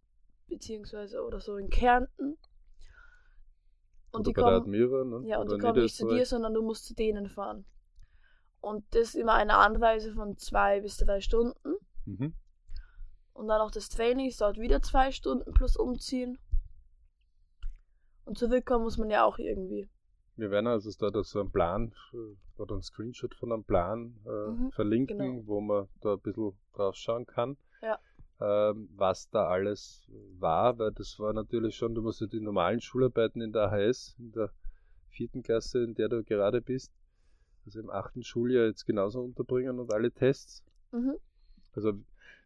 beziehungsweise 0.48 1.24
oder 1.24 1.40
so 1.40 1.56
in 1.56 1.70
Kärnten. 1.70 2.38
Und 4.12 4.22
oder 4.22 4.24
die 4.24 4.34
bei 4.34 4.42
der 4.42 4.52
kommen, 4.60 4.62
Admira, 4.64 5.04
ne? 5.06 5.28
ja, 5.28 5.40
und 5.40 5.48
oder 5.48 5.56
die 5.56 5.62
kommen 5.62 5.82
nicht 5.82 5.96
zu 5.96 6.08
dir, 6.08 6.26
sondern 6.26 6.54
du 6.54 6.62
musst 6.62 6.86
zu 6.86 6.94
denen 6.94 7.30
fahren. 7.30 7.66
Und 8.60 8.84
das 8.92 9.10
ist 9.10 9.16
immer 9.16 9.34
eine 9.34 9.56
Anreise 9.56 10.14
von 10.14 10.38
zwei 10.38 10.82
bis 10.82 10.98
drei 10.98 11.22
Stunden. 11.22 11.78
Mhm. 12.06 12.36
Und 13.34 13.48
dann 13.48 13.62
auch 13.62 13.72
das 13.72 13.88
Training 13.88 14.28
ist 14.28 14.42
dort 14.42 14.60
wieder 14.60 14.82
zwei 14.82 15.12
Stunden 15.12 15.54
plus 15.54 15.78
umziehen. 15.78 16.38
Und 18.26 18.38
zurückkommen 18.38 18.84
muss 18.84 18.98
man 18.98 19.10
ja 19.10 19.24
auch 19.24 19.40
irgendwie. 19.40 19.90
Wir 20.42 20.50
werden 20.50 20.66
also 20.68 20.90
da 21.00 21.12
da 21.12 21.24
so 21.24 21.40
einen 21.40 21.52
Plan 21.52 21.94
äh, 22.14 22.18
oder 22.60 22.74
einen 22.74 22.82
Screenshot 22.82 23.36
von 23.36 23.52
einem 23.52 23.64
Plan 23.64 24.16
äh, 24.26 24.30
Mhm, 24.50 24.72
verlinken, 24.72 25.18
genau. 25.18 25.44
wo 25.46 25.62
man 25.62 25.88
da 26.02 26.14
ein 26.14 26.20
bisschen 26.20 26.54
drauf 26.74 26.96
schauen 26.96 27.28
kann, 27.28 27.58
Ja. 27.84 28.00
ähm, 28.42 28.90
was 28.96 29.30
da 29.30 29.48
alles 29.48 30.10
war, 30.40 30.80
weil 30.80 30.92
das 30.94 31.20
war 31.20 31.32
natürlich 31.34 31.76
schon, 31.76 31.94
du 31.94 32.02
musst 32.02 32.22
ja 32.22 32.28
die 32.28 32.40
normalen 32.42 32.82
Schularbeiten 32.82 33.40
in 33.40 33.52
der 33.52 33.72
AHS, 33.72 34.16
in 34.18 34.32
der 34.32 34.50
vierten 35.10 35.44
Klasse, 35.44 35.84
in 35.84 35.94
der 35.94 36.10
du 36.10 36.24
gerade 36.24 36.60
bist, 36.62 36.92
also 37.66 37.80
im 37.80 37.92
achten 37.92 38.24
Schuljahr 38.24 38.66
jetzt 38.66 38.86
genauso 38.86 39.22
unterbringen 39.22 39.78
und 39.80 39.94
alle 39.94 40.12
Tests. 40.12 40.64
Mhm. 40.92 41.18
Also 41.74 41.94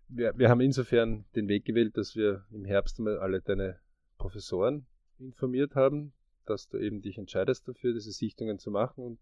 wir, 0.10 0.38
wir 0.38 0.50
haben 0.50 0.60
insofern 0.60 1.24
den 1.36 1.48
Weg 1.48 1.64
gewählt, 1.64 1.96
dass 1.96 2.16
wir 2.18 2.44
im 2.52 2.66
Herbst 2.66 3.00
einmal 3.00 3.20
alle 3.20 3.40
deine 3.42 3.80
Professoren 4.18 4.86
informiert 5.18 5.76
haben, 5.76 6.12
dass 6.46 6.68
du 6.68 6.78
eben 6.78 7.02
dich 7.02 7.18
entscheidest 7.18 7.68
dafür, 7.68 7.94
diese 7.94 8.12
Sichtungen 8.12 8.60
zu 8.60 8.72
machen. 8.72 9.04
Und 9.04 9.20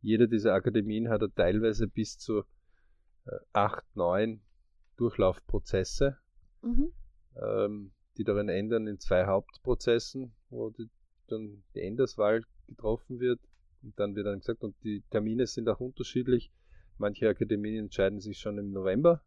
jede 0.00 0.28
dieser 0.28 0.54
Akademien 0.54 1.08
hat 1.08 1.22
teilweise 1.34 1.88
bis 1.88 2.18
zu 2.18 2.40
äh, 3.26 3.36
acht, 3.52 3.84
neun 3.94 4.42
Durchlaufprozesse, 4.96 6.18
Mhm. 6.62 6.92
ähm, 7.36 7.92
die 8.16 8.24
darin 8.24 8.48
ändern 8.48 8.86
in 8.86 8.98
zwei 8.98 9.26
Hauptprozessen, 9.26 10.32
wo 10.50 10.70
die, 10.70 10.88
dann 11.26 11.62
die 11.74 11.80
Enderswahl 11.80 12.42
getroffen 12.68 13.20
wird. 13.20 13.40
Und 13.82 13.98
dann 13.98 14.14
wird 14.14 14.26
dann 14.26 14.38
gesagt, 14.38 14.62
und 14.62 14.74
die 14.82 15.02
Termine 15.10 15.46
sind 15.46 15.68
auch 15.68 15.80
unterschiedlich. 15.80 16.50
Manche 16.96 17.28
Akademien 17.28 17.76
entscheiden 17.76 18.20
sich 18.20 18.38
schon 18.38 18.56
im 18.56 18.70
November. 18.70 19.22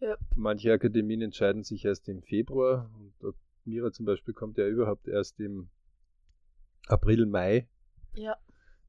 Ja. 0.00 0.16
Manche 0.36 0.72
Akademien 0.72 1.22
entscheiden 1.22 1.62
sich 1.64 1.84
erst 1.84 2.08
im 2.08 2.22
Februar. 2.22 2.90
Und 2.94 3.34
Mira 3.68 3.92
zum 3.92 4.06
Beispiel 4.06 4.34
kommt 4.34 4.58
ja 4.58 4.66
überhaupt 4.66 5.06
erst 5.06 5.38
im 5.40 5.68
April, 6.86 7.26
Mai. 7.26 7.68
Ja. 8.14 8.36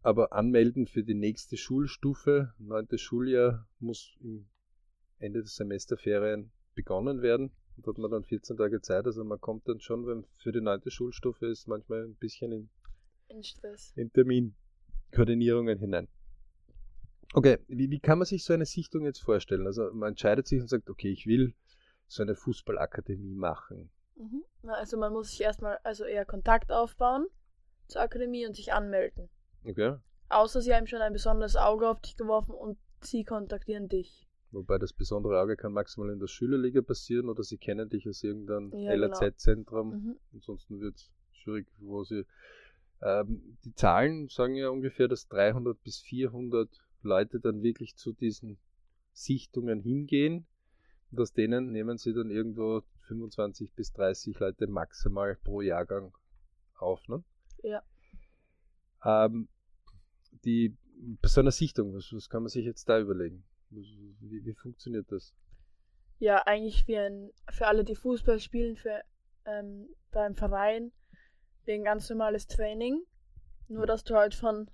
Aber 0.01 0.31
anmelden 0.31 0.87
für 0.87 1.03
die 1.03 1.13
nächste 1.13 1.57
Schulstufe, 1.57 2.53
neuntes 2.57 3.01
Schuljahr, 3.01 3.67
muss 3.79 4.15
im 4.21 4.47
Ende 5.19 5.41
des 5.41 5.55
Semesterferien 5.55 6.51
begonnen 6.73 7.21
werden. 7.21 7.51
Und 7.75 7.87
hat 7.87 7.97
man 7.97 8.11
dann 8.11 8.23
14 8.23 8.57
Tage 8.57 8.81
Zeit. 8.81 9.05
Also 9.05 9.23
man 9.23 9.39
kommt 9.39 9.67
dann 9.67 9.79
schon, 9.79 10.05
wenn 10.07 10.25
für 10.37 10.51
die 10.51 10.61
neunte 10.61 10.91
Schulstufe 10.91 11.47
ist, 11.47 11.67
manchmal 11.67 12.05
ein 12.05 12.15
bisschen 12.15 12.51
in, 12.51 12.69
In 13.29 13.43
Stress. 13.43 13.93
in 13.95 14.11
Terminkoordinierungen 14.11 15.77
hinein. 15.77 16.07
Okay, 17.33 17.59
wie, 17.67 17.89
wie 17.91 17.99
kann 17.99 18.17
man 18.17 18.25
sich 18.25 18.43
so 18.43 18.53
eine 18.53 18.65
Sichtung 18.65 19.05
jetzt 19.05 19.19
vorstellen? 19.19 19.67
Also 19.67 19.93
man 19.93 20.09
entscheidet 20.09 20.47
sich 20.47 20.59
und 20.61 20.67
sagt, 20.67 20.89
okay, 20.89 21.11
ich 21.11 21.27
will 21.27 21.53
so 22.07 22.23
eine 22.23 22.35
Fußballakademie 22.35 23.35
machen. 23.35 23.91
Mhm. 24.19 24.43
Na, 24.63 24.73
also 24.73 24.97
man 24.97 25.13
muss 25.13 25.31
sich 25.31 25.41
erstmal 25.41 25.79
also 25.83 26.03
eher 26.03 26.25
Kontakt 26.25 26.71
aufbauen 26.71 27.27
zur 27.87 28.01
Akademie 28.01 28.45
und 28.45 28.55
sich 28.55 28.73
anmelden. 28.73 29.29
Okay? 29.63 29.95
Außer 30.27 30.61
sie 30.61 30.75
haben 30.75 30.87
schon 30.87 31.01
ein 31.01 31.13
besonderes 31.13 31.55
Auge 31.55 31.89
auf 31.89 32.01
dich 32.01 32.15
geworfen 32.17 32.53
und 32.53 32.77
sie 33.01 33.23
kontaktieren 33.23 33.87
dich. 33.87 34.27
Wobei 34.51 34.77
das 34.77 34.93
besondere 34.93 35.39
Auge 35.39 35.55
kann 35.55 35.73
maximal 35.73 36.09
in 36.09 36.19
der 36.19 36.27
Schülerliga 36.27 36.81
passieren 36.81 37.29
oder 37.29 37.43
sie 37.43 37.57
kennen 37.57 37.89
dich 37.89 38.07
aus 38.09 38.23
irgendeinem 38.23 38.73
Ja, 38.73 38.93
genau. 38.93 39.19
LAZ-Zentrum. 39.19 39.89
Mhm. 39.89 40.19
Ansonsten 40.33 40.79
wird 40.81 40.95
es 40.95 41.11
schwierig, 41.31 41.67
wo 41.77 42.03
sie. 42.03 42.25
Ähm, 43.01 43.57
die 43.63 43.73
Zahlen 43.75 44.27
sagen 44.27 44.55
ja 44.55 44.69
ungefähr, 44.69 45.07
dass 45.07 45.27
300 45.29 45.81
bis 45.83 45.99
400 45.99 46.67
Leute 47.01 47.39
dann 47.39 47.63
wirklich 47.63 47.95
zu 47.95 48.11
diesen 48.11 48.57
Sichtungen 49.13 49.79
hingehen. 49.79 50.45
Und 51.11 51.21
aus 51.21 51.31
denen 51.31 51.71
nehmen 51.71 51.97
sie 51.97 52.13
dann 52.13 52.29
irgendwo 52.29 52.83
25 53.09 53.73
bis 53.73 53.91
30 53.93 54.39
Leute 54.39 54.67
maximal 54.67 55.35
pro 55.43 55.61
Jahrgang 55.61 56.13
auf. 56.77 57.05
Ne? 57.07 57.23
Ja. 57.63 57.83
Ähm, 59.03 59.49
die, 60.45 60.77
bei 61.21 61.27
so 61.27 61.41
einer 61.41 61.51
Sichtung, 61.51 61.93
was, 61.93 62.13
was 62.13 62.29
kann 62.29 62.43
man 62.43 62.49
sich 62.49 62.65
jetzt 62.65 62.87
da 62.87 62.99
überlegen? 62.99 63.43
Wie, 63.71 64.45
wie 64.45 64.53
funktioniert 64.53 65.11
das? 65.11 65.33
Ja, 66.19 66.43
eigentlich 66.45 66.87
wie 66.87 66.97
ein, 66.97 67.31
für 67.49 67.67
alle, 67.67 67.83
die 67.83 67.95
Fußball 67.95 68.39
spielen, 68.39 68.75
für, 68.75 69.01
ähm, 69.45 69.89
beim 70.11 70.35
Verein, 70.35 70.91
wie 71.65 71.73
ein 71.73 71.83
ganz 71.83 72.09
normales 72.09 72.47
Training. 72.47 73.03
Nur, 73.67 73.85
dass 73.85 74.03
du 74.03 74.15
halt 74.15 74.33
von 74.33 74.69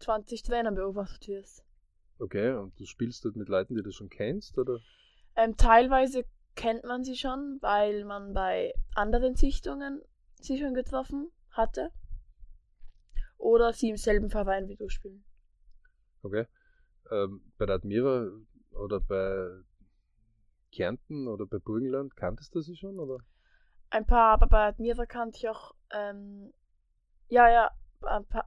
20 0.00 0.42
Trainern 0.42 0.74
beobachtet 0.74 1.28
wirst. 1.28 1.64
Okay, 2.18 2.52
und 2.52 2.78
du 2.78 2.84
spielst 2.84 3.24
dort 3.24 3.36
mit 3.36 3.48
Leuten, 3.48 3.74
die 3.74 3.82
du 3.82 3.92
schon 3.92 4.08
kennst, 4.08 4.56
oder? 4.58 4.78
Ähm, 5.36 5.56
teilweise 5.56 6.24
kennt 6.54 6.84
man 6.84 7.04
sie 7.04 7.16
schon, 7.16 7.58
weil 7.60 8.04
man 8.04 8.34
bei 8.34 8.74
anderen 8.94 9.36
Sichtungen 9.36 10.02
sie 10.40 10.58
schon 10.58 10.74
getroffen 10.74 11.30
hatte. 11.50 11.90
Oder 13.38 13.72
sie 13.72 13.90
im 13.90 13.96
selben 13.96 14.30
Verein 14.30 14.68
wie 14.68 14.76
du 14.76 14.88
spielen. 14.88 15.24
Okay. 16.22 16.46
Ähm, 17.10 17.42
bei 17.58 17.66
der 17.66 17.76
Admira 17.76 18.28
oder 18.70 19.00
bei 19.00 19.48
Kärnten 20.70 21.28
oder 21.28 21.46
bei 21.46 21.58
Burgenland 21.58 22.16
kanntest 22.16 22.54
du 22.54 22.60
sie 22.60 22.76
schon, 22.76 22.98
oder? 22.98 23.18
Ein 23.90 24.06
paar, 24.06 24.32
aber 24.32 24.46
bei 24.46 24.66
Admira 24.68 25.04
kannte 25.06 25.36
ich 25.36 25.48
auch, 25.48 25.74
ähm, 25.90 26.52
ja, 27.28 27.50
ja, 27.50 27.70
ein 28.02 28.24
paar, 28.26 28.46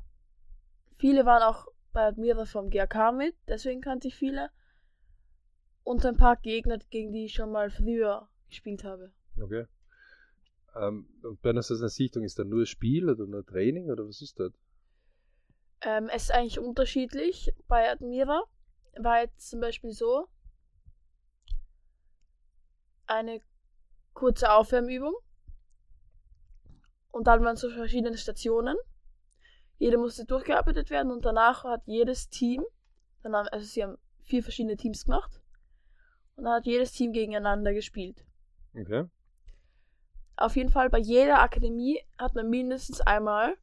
viele 0.98 1.26
waren 1.26 1.44
auch 1.44 1.68
bei 1.94 2.08
Admira 2.08 2.46
vom 2.46 2.70
GAK 2.70 3.14
mit, 3.14 3.36
deswegen 3.48 3.82
kannte 3.82 4.08
ich 4.08 4.16
viele. 4.16 4.50
Und 5.86 6.06
ein 6.06 6.18
paar 6.18 6.36
Gegner, 6.36 6.80
gegen 6.89 7.13
die 7.13 7.25
ich 7.25 7.34
schon 7.34 7.51
mal 7.51 7.70
früher 7.70 8.27
gespielt 8.50 8.84
habe. 8.84 9.13
Okay. 9.39 9.65
Ähm, 10.75 11.08
und 11.24 11.42
bei 11.42 11.51
einer 11.51 11.62
Sichtung 11.62 12.24
ist 12.24 12.39
da 12.39 12.44
nur 12.44 12.65
Spiel 12.65 13.10
oder 13.10 13.25
nur 13.25 13.46
Training 13.46 13.89
oder 13.92 14.06
was 14.08 14.22
ist 14.22 14.39
das? 14.39 14.51
Ähm, 15.82 16.10
es 16.10 16.24
ist 16.24 16.32
eigentlich 16.32 16.60
unterschiedlich. 16.60 17.54
Bei 17.68 17.89
Admira 17.89 18.44
war 18.98 19.22
jetzt 19.22 19.50
zum 19.50 19.60
Beispiel 19.60 19.92
so 19.92 20.27
eine 23.06 23.39
kurze 24.13 24.51
Aufwärmübung. 24.51 25.15
Und 27.12 27.27
dann 27.27 27.44
waren 27.44 27.56
so 27.58 27.70
verschiedene 27.70 28.18
Stationen. 28.18 28.75
Jede 29.77 29.98
musste 29.98 30.25
durchgearbeitet 30.25 30.89
werden 30.89 31.12
und 31.12 31.24
danach 31.25 31.63
hat 31.63 31.84
jedes 31.86 32.30
Team, 32.30 32.63
dann 33.22 33.36
haben, 33.36 33.48
also 33.50 33.65
sie 33.65 33.84
haben 33.84 33.98
vier 34.24 34.42
verschiedene 34.42 34.77
Teams 34.77 35.06
gemacht. 35.06 35.42
Und 36.36 36.46
dann 36.46 36.54
hat 36.54 36.65
jedes 36.65 36.92
Team 36.92 37.13
gegeneinander 37.13 37.74
gespielt. 37.74 38.25
Okay. 38.74 39.06
Auf 40.38 40.56
jeden 40.56 40.70
Fall 40.70 40.89
bei 40.89 41.00
jeder 41.00 41.42
Akademie 41.42 42.01
hat 42.18 42.36
man 42.36 42.50
mindestens 42.50 43.00
einmal 43.01 43.58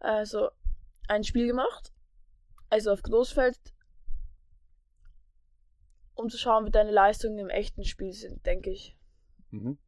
also 0.00 0.50
ein 1.08 1.24
Spiel 1.24 1.46
gemacht. 1.46 1.92
Also 2.70 2.92
auf 2.92 3.02
Großfeld. 3.02 3.58
Um 6.14 6.28
zu 6.28 6.36
schauen, 6.36 6.66
wie 6.66 6.70
deine 6.70 6.90
Leistungen 6.90 7.38
im 7.38 7.48
echten 7.48 7.84
Spiel 7.84 8.12
sind, 8.12 8.44
denke 8.44 8.70
ich. 8.70 8.96
Mhm. 9.50 9.78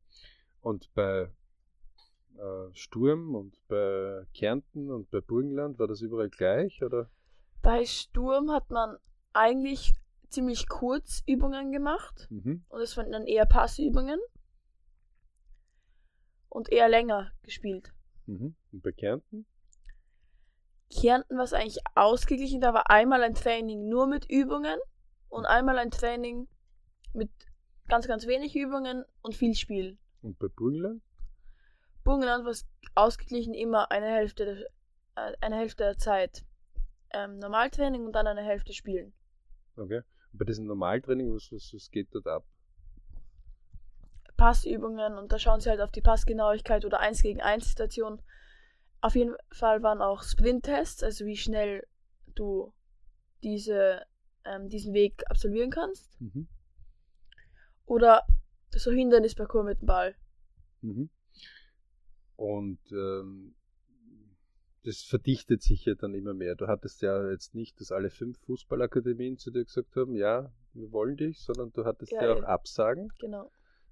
Und 0.61 0.93
bei 0.95 1.31
äh, 2.39 2.73
Sturm 2.73 3.35
und 3.35 3.57
bei 3.69 4.25
Kärnten 4.33 4.91
und 4.91 5.11
bei 5.11 5.21
Burgenland 5.21 5.79
war 5.79 5.89
das 5.89 6.01
überall 6.01 6.31
gleich, 6.31 6.83
oder? 6.83 7.11
Bei 7.63 7.85
Sturm 7.85 8.51
hat 8.53 8.71
man 8.71 8.97
eigentlich 9.33 9.95
ziemlich 10.31 10.69
kurz 10.69 11.23
Übungen 11.27 11.73
gemacht. 11.73 12.29
Mhm. 12.31 12.65
Und 12.69 12.81
es 12.81 12.97
waren 12.97 13.13
dann 13.13 13.27
eher 13.27 13.47
Passübungen. 13.47 14.19
Und 16.49 16.71
eher 16.73 16.89
länger 16.89 17.31
gespielt. 17.43 17.93
Mhm. 18.27 18.57
Und 18.73 18.83
bei 18.83 18.93
Kärnten? 18.93 19.47
Kärnten 20.91 21.37
war 21.37 21.45
es 21.45 21.53
eigentlich 21.53 21.79
ausgeglichen. 21.95 22.61
Da 22.61 22.75
war 22.75 22.91
einmal 22.91 23.23
ein 23.23 23.35
Training 23.35 23.89
nur 23.89 24.07
mit 24.07 24.29
Übungen 24.29 24.79
und 25.29 25.47
einmal 25.47 25.79
ein 25.79 25.91
Training 25.91 26.49
mit 27.13 27.31
ganz, 27.89 28.07
ganz 28.09 28.27
wenig 28.27 28.57
Übungen 28.57 29.05
und 29.23 29.35
viel 29.35 29.55
Spiel. 29.55 29.99
Und 30.23 30.39
bei 30.39 30.49
Burgenland? 30.49 31.03
Burgenland 32.05 32.45
war 32.45 32.51
es 32.51 32.67
ausgeglichen 32.95 33.55
immer 33.55 33.91
eine 33.91 34.07
Hälfte 34.07 34.45
der, 34.45 34.57
äh, 35.17 35.37
eine 35.41 35.57
Hälfte 35.57 35.85
der 35.85 35.99
Zeit 35.99 36.45
ähm, 37.13 37.39
Normaltraining 37.39 38.07
und 38.07 38.13
dann 38.13 38.27
eine 38.27 38.43
Hälfte 38.43 38.73
Spielen. 38.73 39.13
Okay. 39.77 40.03
Bei 40.33 40.45
diesem 40.45 40.67
Normaltraining, 40.67 41.35
was, 41.35 41.51
was, 41.53 41.73
was 41.75 41.91
geht 41.91 42.09
dort 42.13 42.27
ab? 42.27 42.45
Passübungen 44.37 45.19
und 45.19 45.33
da 45.33 45.39
schauen 45.39 45.61
sie 45.61 45.69
halt 45.69 45.81
auf 45.81 45.91
die 45.91 46.01
Passgenauigkeit 46.01 46.85
oder 46.87 47.01
1 47.01 47.23
gegen 47.23 47.43
1 47.43 47.69
Situation. 47.69 48.23
Auf 49.03 49.15
jeden 49.15 49.35
Fall 49.51 49.83
waren 49.83 50.01
auch 50.01 50.23
Sprinttests, 50.23 51.03
also 51.03 51.27
wie 51.27 51.37
schnell 51.37 51.87
du 52.35 52.73
diese, 53.43 54.07
ähm, 54.45 54.69
diesen 54.69 54.95
Weg 54.95 55.23
absolvieren 55.29 55.71
kannst. 55.71 56.19
Mhm. 56.21 56.49
Oder 57.85 58.25
so 58.71 58.91
Hindernisparcours 58.91 59.65
mit 59.65 59.81
dem 59.81 59.87
Ball. 59.87 60.15
Mhm. 60.81 61.11
Und 62.37 62.81
ähm, 62.93 63.55
das 64.85 65.03
verdichtet 65.03 65.63
sich 65.63 65.85
ja 65.85 65.95
dann 65.95 66.15
immer 66.15 66.35
mehr. 66.35 66.55
Du 66.55 66.67
hattest 66.67 67.03
ja 67.03 67.31
jetzt 67.31 67.55
nicht, 67.55 67.81
dass 67.81 67.93
alle 67.93 68.11
fünf 68.11 68.39
Fußballakademien 68.41 69.37
zu 69.37 69.51
dir 69.51 69.65
gesagt 69.65 69.95
haben, 69.97 70.15
ja, 70.15 70.53
wir 70.73 70.93
wollen 70.93 71.17
dich, 71.17 71.41
sondern 71.41 71.73
du 71.73 71.85
hattest 71.85 72.13
ja, 72.13 72.23
Ja, 72.23 72.35
auch. 72.35 72.43
Absagen. 72.45 73.13
Genau. 73.19 73.51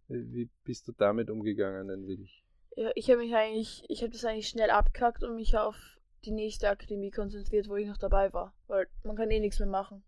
Wie 0.08 0.48
bist 0.64 0.88
du 0.88 0.92
damit 0.92 1.28
umgegangen, 1.28 2.06
wenig? 2.06 2.44
Ja, 2.76 2.90
ich 2.94 3.10
habe 3.10 3.20
mich 3.20 3.34
eigentlich, 3.34 3.84
ich 3.88 4.02
habe 4.02 4.12
das 4.12 4.24
eigentlich 4.24 4.48
schnell 4.48 4.70
abgehackt 4.70 5.22
und 5.22 5.34
mich 5.34 5.56
auf 5.56 5.98
die 6.24 6.30
nächste 6.30 6.70
Akademie 6.70 7.10
konzentriert, 7.10 7.68
wo 7.68 7.76
ich 7.76 7.86
noch 7.86 7.98
dabei 7.98 8.32
war. 8.32 8.54
Weil 8.66 8.86
man 9.04 9.16
kann 9.16 9.30
eh 9.30 9.40
nichts 9.40 9.58
mehr 9.58 9.68
machen. 9.68 10.02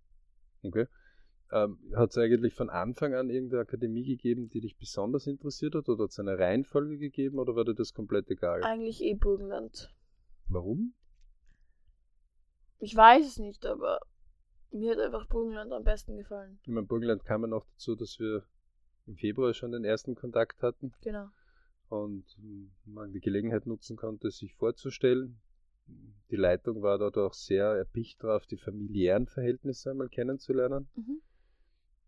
Okay. 0.62 0.86
Ähm, 1.52 1.78
hat 1.94 2.10
es 2.10 2.18
eigentlich 2.18 2.54
von 2.54 2.70
Anfang 2.70 3.14
an 3.14 3.28
irgendeine 3.28 3.62
Akademie 3.62 4.04
gegeben, 4.04 4.48
die 4.48 4.60
dich 4.60 4.78
besonders 4.78 5.26
interessiert 5.26 5.74
hat? 5.74 5.88
Oder 5.88 6.04
hat 6.04 6.10
es 6.10 6.18
eine 6.18 6.38
Reihenfolge 6.38 6.96
gegeben 6.96 7.38
oder 7.38 7.54
war 7.56 7.64
dir 7.64 7.74
das 7.74 7.92
komplett 7.92 8.30
egal? 8.30 8.62
Eigentlich 8.62 9.02
eh 9.02 9.14
Burgenland. 9.14 9.92
Warum? 10.50 10.94
Ich 12.78 12.94
weiß 12.96 13.26
es 13.26 13.38
nicht, 13.38 13.64
aber 13.66 14.00
mir 14.72 14.92
hat 14.92 14.98
einfach 14.98 15.26
Burgenland 15.28 15.72
am 15.72 15.84
besten 15.84 16.16
gefallen. 16.16 16.58
Ich 16.62 16.68
meine, 16.68 16.86
Burgenland 16.86 17.24
kam 17.24 17.42
ja 17.42 17.48
noch 17.48 17.66
dazu, 17.66 17.94
dass 17.94 18.18
wir 18.18 18.44
im 19.06 19.16
Februar 19.16 19.54
schon 19.54 19.72
den 19.72 19.84
ersten 19.84 20.14
Kontakt 20.14 20.62
hatten 20.62 20.92
Genau. 21.02 21.28
und 21.88 22.24
man 22.84 23.12
die 23.12 23.20
Gelegenheit 23.20 23.66
nutzen 23.66 23.96
konnte, 23.96 24.30
sich 24.30 24.54
vorzustellen. 24.54 25.40
Die 26.30 26.36
Leitung 26.36 26.82
war 26.82 26.98
dort 26.98 27.16
auch 27.18 27.34
sehr 27.34 27.66
erpicht 27.66 28.22
darauf, 28.22 28.46
die 28.46 28.56
familiären 28.56 29.26
Verhältnisse 29.26 29.90
einmal 29.90 30.08
kennenzulernen. 30.08 30.88
Mhm. 30.94 31.20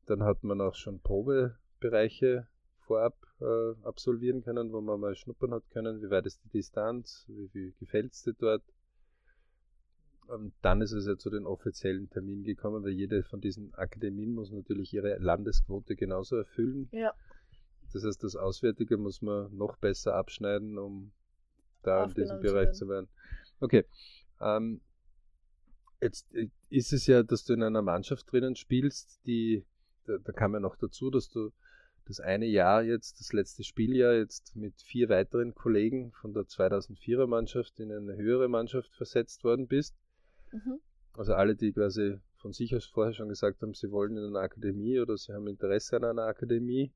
Dann 0.06 0.22
hat 0.22 0.42
man 0.44 0.60
auch 0.60 0.74
schon 0.74 1.00
Probebereiche 1.00 2.46
vorab 2.78 3.16
äh, 3.42 3.74
absolvieren 3.82 4.42
können, 4.42 4.72
wo 4.72 4.80
man 4.80 5.00
mal 5.00 5.14
schnuppern 5.14 5.52
hat 5.52 5.68
können, 5.70 6.00
wie 6.02 6.10
weit 6.10 6.26
ist 6.26 6.42
die 6.44 6.48
Distanz, 6.50 7.24
wie, 7.28 7.50
wie 7.52 7.74
gefällt 7.80 8.12
es 8.12 8.22
dir 8.22 8.34
dort. 8.34 8.62
Und 10.28 10.54
dann 10.62 10.80
ist 10.80 10.92
es 10.92 11.06
ja 11.06 11.16
zu 11.16 11.30
den 11.30 11.46
offiziellen 11.46 12.08
Terminen 12.08 12.44
gekommen, 12.44 12.84
weil 12.84 12.92
jede 12.92 13.22
von 13.24 13.40
diesen 13.40 13.74
Akademien 13.74 14.32
muss 14.32 14.50
natürlich 14.50 14.94
ihre 14.94 15.18
Landesquote 15.18 15.96
genauso 15.96 16.36
erfüllen. 16.36 16.88
Ja, 16.92 17.12
Das 17.92 18.04
heißt, 18.04 18.22
das 18.22 18.36
Auswärtige 18.36 18.96
muss 18.96 19.20
man 19.20 19.54
noch 19.54 19.76
besser 19.76 20.14
abschneiden, 20.14 20.78
um 20.78 21.12
da 21.82 22.04
in 22.04 22.14
diesem 22.14 22.40
Bereich 22.40 22.66
werden. 22.66 22.74
zu 22.74 22.88
werden. 22.88 23.08
Okay. 23.60 23.84
Ähm, 24.40 24.80
jetzt 26.00 26.32
äh, 26.34 26.48
ist 26.70 26.92
es 26.92 27.06
ja, 27.06 27.22
dass 27.22 27.44
du 27.44 27.52
in 27.52 27.62
einer 27.62 27.82
Mannschaft 27.82 28.30
drinnen 28.30 28.54
spielst, 28.56 29.20
die, 29.26 29.64
da, 30.04 30.18
da 30.18 30.32
kam 30.32 30.54
ja 30.54 30.60
noch 30.60 30.76
dazu, 30.76 31.10
dass 31.10 31.28
du 31.28 31.50
das 32.06 32.20
eine 32.20 32.46
Jahr 32.46 32.82
jetzt, 32.82 33.20
das 33.20 33.32
letzte 33.32 33.64
Spieljahr 33.64 34.14
jetzt 34.14 34.56
mit 34.56 34.80
vier 34.82 35.08
weiteren 35.08 35.54
Kollegen 35.54 36.12
von 36.12 36.34
der 36.34 36.44
2004er 36.44 37.26
Mannschaft 37.26 37.78
in 37.80 37.92
eine 37.92 38.16
höhere 38.16 38.48
Mannschaft 38.48 38.94
versetzt 38.94 39.44
worden 39.44 39.66
bist. 39.66 39.94
mhm. 40.50 40.80
Also 41.14 41.34
alle, 41.34 41.54
die 41.54 41.72
quasi 41.72 42.18
von 42.36 42.52
sich 42.52 42.74
aus 42.74 42.86
vorher 42.86 43.12
schon 43.12 43.28
gesagt 43.28 43.60
haben, 43.62 43.74
sie 43.74 43.90
wollen 43.90 44.16
in 44.16 44.24
einer 44.24 44.40
Akademie 44.40 44.98
oder 44.98 45.16
sie 45.16 45.32
haben 45.32 45.46
Interesse 45.46 45.96
an 45.96 46.04
einer 46.04 46.22
Akademie, 46.22 46.90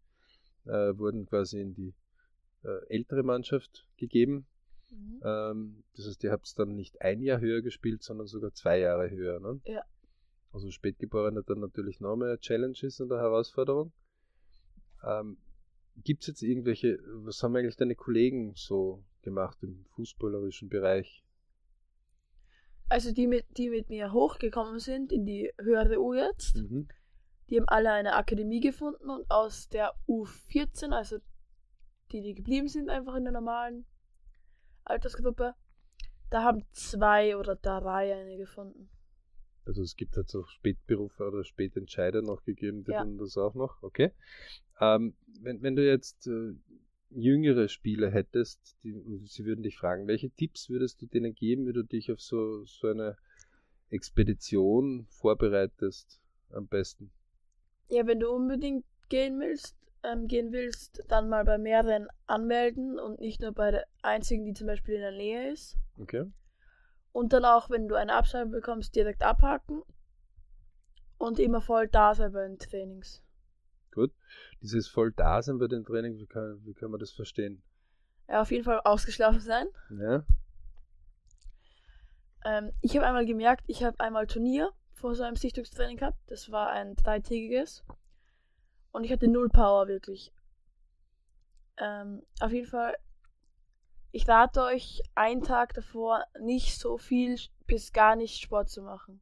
äh, 0.64 0.96
wurden 0.96 1.26
quasi 1.26 1.60
in 1.60 1.74
die 1.74 1.94
äh, 2.64 2.78
ältere 2.88 3.22
Mannschaft 3.22 3.86
gegeben. 3.96 4.46
Mhm. 4.90 5.20
Ähm, 5.22 5.84
das 5.96 6.06
heißt, 6.06 6.24
ihr 6.24 6.32
habt 6.32 6.50
dann 6.58 6.74
nicht 6.74 7.00
ein 7.02 7.20
Jahr 7.20 7.40
höher 7.40 7.60
gespielt, 7.62 8.02
sondern 8.02 8.26
sogar 8.26 8.52
zwei 8.54 8.80
Jahre 8.80 9.10
höher. 9.10 9.38
Ne? 9.38 9.60
Ja. 9.64 9.82
Also 10.52 10.70
Spätgeborene 10.70 11.42
dann 11.42 11.60
natürlich 11.60 12.00
noch 12.00 12.16
mehr 12.16 12.38
Challenges 12.38 13.00
und 13.00 13.12
eine 13.12 13.20
Herausforderung. 13.20 13.92
Ähm, 15.06 15.38
Gibt 16.04 16.22
es 16.22 16.26
jetzt 16.26 16.42
irgendwelche, 16.42 16.98
was 17.24 17.42
haben 17.42 17.56
eigentlich 17.56 17.76
deine 17.76 17.94
Kollegen 17.94 18.52
so 18.54 19.02
gemacht 19.22 19.62
im 19.62 19.86
fußballerischen 19.94 20.68
Bereich? 20.68 21.24
Also 22.88 23.12
die 23.12 23.26
mit, 23.26 23.46
die 23.56 23.70
mit 23.70 23.88
mir 23.88 24.12
hochgekommen 24.12 24.78
sind 24.78 25.10
in 25.12 25.24
die 25.24 25.52
höhere 25.58 26.00
U 26.00 26.12
jetzt, 26.14 26.56
Mhm. 26.56 26.88
die 27.48 27.56
haben 27.56 27.68
alle 27.68 27.92
eine 27.92 28.14
Akademie 28.14 28.60
gefunden 28.60 29.08
und 29.08 29.28
aus 29.30 29.68
der 29.68 29.94
U14, 30.06 30.92
also 30.92 31.18
die, 32.12 32.20
die 32.20 32.34
geblieben 32.34 32.68
sind, 32.68 32.90
einfach 32.90 33.14
in 33.16 33.24
der 33.24 33.32
normalen 33.32 33.86
Altersgruppe, 34.84 35.54
da 36.30 36.42
haben 36.42 36.64
zwei 36.72 37.36
oder 37.36 37.56
drei 37.56 38.14
eine 38.14 38.36
gefunden. 38.36 38.88
Also 39.66 39.82
es 39.82 39.96
gibt 39.96 40.16
halt 40.16 40.28
so 40.28 40.44
Spätberufe 40.44 41.24
oder 41.26 41.44
Spätentscheider 41.44 42.22
noch 42.22 42.44
gegeben, 42.44 42.84
die 42.84 42.92
Ja. 42.92 43.02
tun 43.02 43.18
das 43.18 43.36
auch 43.36 43.54
noch, 43.54 43.82
okay. 43.82 44.12
Ähm, 44.80 45.14
wenn, 45.40 45.62
wenn 45.62 45.76
du 45.76 45.84
jetzt 45.86 46.26
äh, 46.26 46.54
jüngere 47.10 47.68
Spieler 47.68 48.10
hättest, 48.10 48.76
die, 48.82 48.92
und 48.92 49.28
sie 49.28 49.44
würden 49.44 49.62
dich 49.62 49.76
fragen, 49.76 50.06
welche 50.06 50.30
Tipps 50.30 50.68
würdest 50.68 51.02
du 51.02 51.06
denen 51.06 51.34
geben, 51.34 51.66
wie 51.66 51.72
du 51.72 51.82
dich 51.82 52.12
auf 52.12 52.20
so, 52.20 52.64
so 52.64 52.88
eine 52.88 53.16
Expedition 53.90 55.06
vorbereitest 55.10 56.20
am 56.50 56.66
besten? 56.66 57.10
Ja, 57.88 58.06
wenn 58.06 58.20
du 58.20 58.28
unbedingt 58.30 58.84
gehen 59.08 59.38
willst, 59.40 59.76
ähm, 60.02 60.26
gehen 60.26 60.52
willst, 60.52 61.02
dann 61.08 61.28
mal 61.28 61.44
bei 61.44 61.58
mehreren 61.58 62.08
anmelden 62.26 62.98
und 62.98 63.20
nicht 63.20 63.40
nur 63.40 63.52
bei 63.52 63.70
der 63.70 63.86
einzigen, 64.02 64.44
die 64.44 64.54
zum 64.54 64.66
Beispiel 64.66 64.94
in 64.96 65.00
der 65.00 65.12
Nähe 65.12 65.52
ist. 65.52 65.76
Okay. 65.98 66.24
Und 67.16 67.32
dann 67.32 67.46
auch, 67.46 67.70
wenn 67.70 67.88
du 67.88 67.94
eine 67.94 68.12
Absage 68.12 68.50
bekommst, 68.50 68.94
direkt 68.94 69.22
abhaken. 69.22 69.82
Und 71.16 71.38
immer 71.38 71.62
voll 71.62 71.88
da 71.88 72.14
sein 72.14 72.30
bei 72.30 72.46
den 72.46 72.58
Trainings. 72.58 73.22
Gut. 73.90 74.12
Dieses 74.60 74.86
voll 74.86 75.12
da 75.12 75.40
sein 75.40 75.56
bei 75.56 75.66
den 75.66 75.82
Trainings, 75.82 76.20
wie 76.20 76.26
kann, 76.26 76.60
wie 76.66 76.74
kann 76.74 76.90
man 76.90 77.00
das 77.00 77.12
verstehen? 77.12 77.62
Ja, 78.28 78.42
auf 78.42 78.50
jeden 78.50 78.64
Fall 78.64 78.82
ausgeschlafen 78.84 79.40
sein. 79.40 79.66
Ja. 79.98 80.24
Ähm, 82.44 82.72
ich 82.82 82.94
habe 82.94 83.06
einmal 83.06 83.24
gemerkt, 83.24 83.64
ich 83.66 83.82
habe 83.82 83.98
einmal 83.98 84.26
Turnier 84.26 84.70
vor 84.92 85.14
so 85.14 85.22
einem 85.22 85.36
Sichtungstraining 85.36 85.96
gehabt. 85.96 86.18
Das 86.26 86.52
war 86.52 86.68
ein 86.68 86.96
dreitägiges. 86.96 87.82
Und 88.92 89.04
ich 89.04 89.10
hatte 89.10 89.28
null 89.28 89.48
Power, 89.48 89.88
wirklich. 89.88 90.34
Ähm, 91.78 92.26
auf 92.40 92.52
jeden 92.52 92.68
Fall, 92.68 92.94
ich 94.12 94.28
rate 94.28 94.62
euch, 94.62 95.02
einen 95.14 95.42
Tag 95.42 95.74
davor 95.74 96.24
nicht 96.40 96.78
so 96.78 96.96
viel 96.98 97.36
bis 97.66 97.92
gar 97.92 98.16
nicht 98.16 98.40
Sport 98.40 98.68
zu 98.70 98.82
machen. 98.82 99.20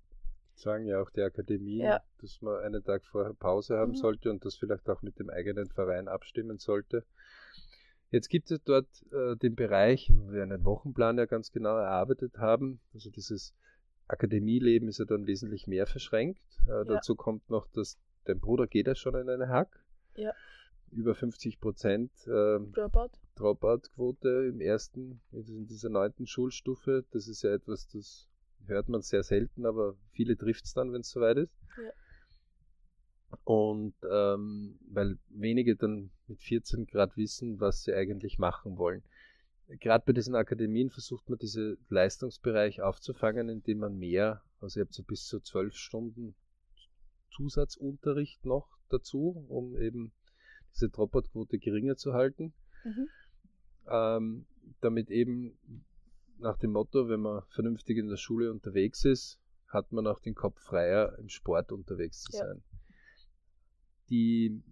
Sagen 0.54 0.86
ja 0.86 1.00
auch 1.02 1.10
die 1.10 1.22
Akademien, 1.22 1.84
Ja. 1.86 2.00
dass 2.20 2.40
man 2.40 2.62
einen 2.62 2.84
Tag 2.84 3.04
vorher 3.04 3.34
Pause 3.34 3.76
haben 3.76 3.92
Mhm. 3.92 3.96
sollte 3.96 4.30
und 4.30 4.44
das 4.44 4.54
vielleicht 4.56 4.88
auch 4.88 5.02
mit 5.02 5.18
dem 5.18 5.30
eigenen 5.30 5.68
Verein 5.68 6.06
abstimmen 6.08 6.58
sollte. 6.58 7.04
Jetzt 8.10 8.28
gibt 8.28 8.50
es 8.52 8.62
dort 8.62 8.86
äh, 9.12 9.34
den 9.36 9.56
Bereich, 9.56 10.08
wo 10.14 10.30
wir 10.32 10.42
einen 10.44 10.64
Wochenplan 10.64 11.18
ja 11.18 11.26
ganz 11.26 11.50
genau 11.50 11.76
erarbeitet 11.76 12.38
haben. 12.38 12.80
Also 12.92 13.10
dieses 13.10 13.52
Akademieleben 14.06 14.88
ist 14.88 14.98
ja 14.98 15.04
dann 15.04 15.26
wesentlich 15.26 15.66
mehr 15.66 15.86
verschränkt. 15.88 16.40
Äh, 16.68 16.84
Dazu 16.84 17.16
kommt 17.16 17.50
noch, 17.50 17.66
dass 17.72 17.98
dein 18.24 18.38
Bruder 18.38 18.68
geht 18.68 18.86
ja 18.86 18.94
schon 18.94 19.16
in 19.16 19.28
eine 19.28 19.48
Hack. 19.48 19.84
Ja. 20.14 20.32
Über 20.92 21.16
50 21.16 21.58
Prozent 21.58 22.12
äh, 22.26 22.60
Dropout. 22.72 23.10
Dropout-Quote 23.36 24.46
im 24.48 24.60
ersten, 24.60 25.20
in 25.32 25.66
dieser 25.66 25.88
neunten 25.88 26.26
Schulstufe. 26.26 27.04
Das 27.10 27.28
ist 27.28 27.42
ja 27.42 27.52
etwas, 27.54 27.88
das 27.88 28.28
hört 28.66 28.88
man 28.88 29.02
sehr 29.02 29.22
selten, 29.22 29.66
aber 29.66 29.96
viele 30.12 30.36
trifft 30.36 30.64
es 30.64 30.74
dann, 30.74 30.92
wenn 30.92 31.00
es 31.00 31.10
soweit 31.10 31.38
ist. 31.38 31.54
Ja. 31.76 31.92
Und 33.44 33.94
ähm, 34.08 34.78
weil 34.88 35.18
wenige 35.28 35.76
dann 35.76 36.10
mit 36.28 36.40
14 36.40 36.86
Grad 36.86 37.16
wissen, 37.16 37.60
was 37.60 37.82
sie 37.82 37.92
eigentlich 37.92 38.38
machen 38.38 38.78
wollen. 38.78 39.02
Gerade 39.66 40.04
bei 40.06 40.12
diesen 40.12 40.34
Akademien 40.34 40.90
versucht 40.90 41.28
man 41.28 41.38
diese 41.38 41.78
Leistungsbereich 41.88 42.82
aufzufangen, 42.82 43.48
indem 43.48 43.78
man 43.78 43.98
mehr, 43.98 44.42
also 44.60 44.78
ihr 44.78 44.84
habt 44.84 44.94
so 44.94 45.02
bis 45.02 45.26
zu 45.26 45.40
zwölf 45.40 45.74
Stunden 45.74 46.34
Zusatzunterricht 47.34 48.44
noch 48.44 48.68
dazu, 48.88 49.44
um 49.48 49.76
eben 49.76 50.12
diese 50.72 50.90
Dropout-Quote 50.90 51.58
geringer 51.58 51.96
zu 51.96 52.12
halten. 52.12 52.52
Mhm. 52.84 53.08
Ähm, 53.88 54.46
damit 54.80 55.10
eben 55.10 55.58
nach 56.38 56.58
dem 56.58 56.72
Motto, 56.72 57.08
wenn 57.08 57.20
man 57.20 57.42
vernünftig 57.50 57.98
in 57.98 58.08
der 58.08 58.16
Schule 58.16 58.50
unterwegs 58.50 59.04
ist, 59.04 59.38
hat 59.68 59.92
man 59.92 60.06
auch 60.06 60.20
den 60.20 60.34
Kopf 60.34 60.60
freier, 60.60 61.18
im 61.18 61.28
Sport 61.28 61.72
unterwegs 61.72 62.22
zu 62.22 62.36
Ja. 62.36 62.46
sein. 62.46 62.62
Die, 64.10 64.62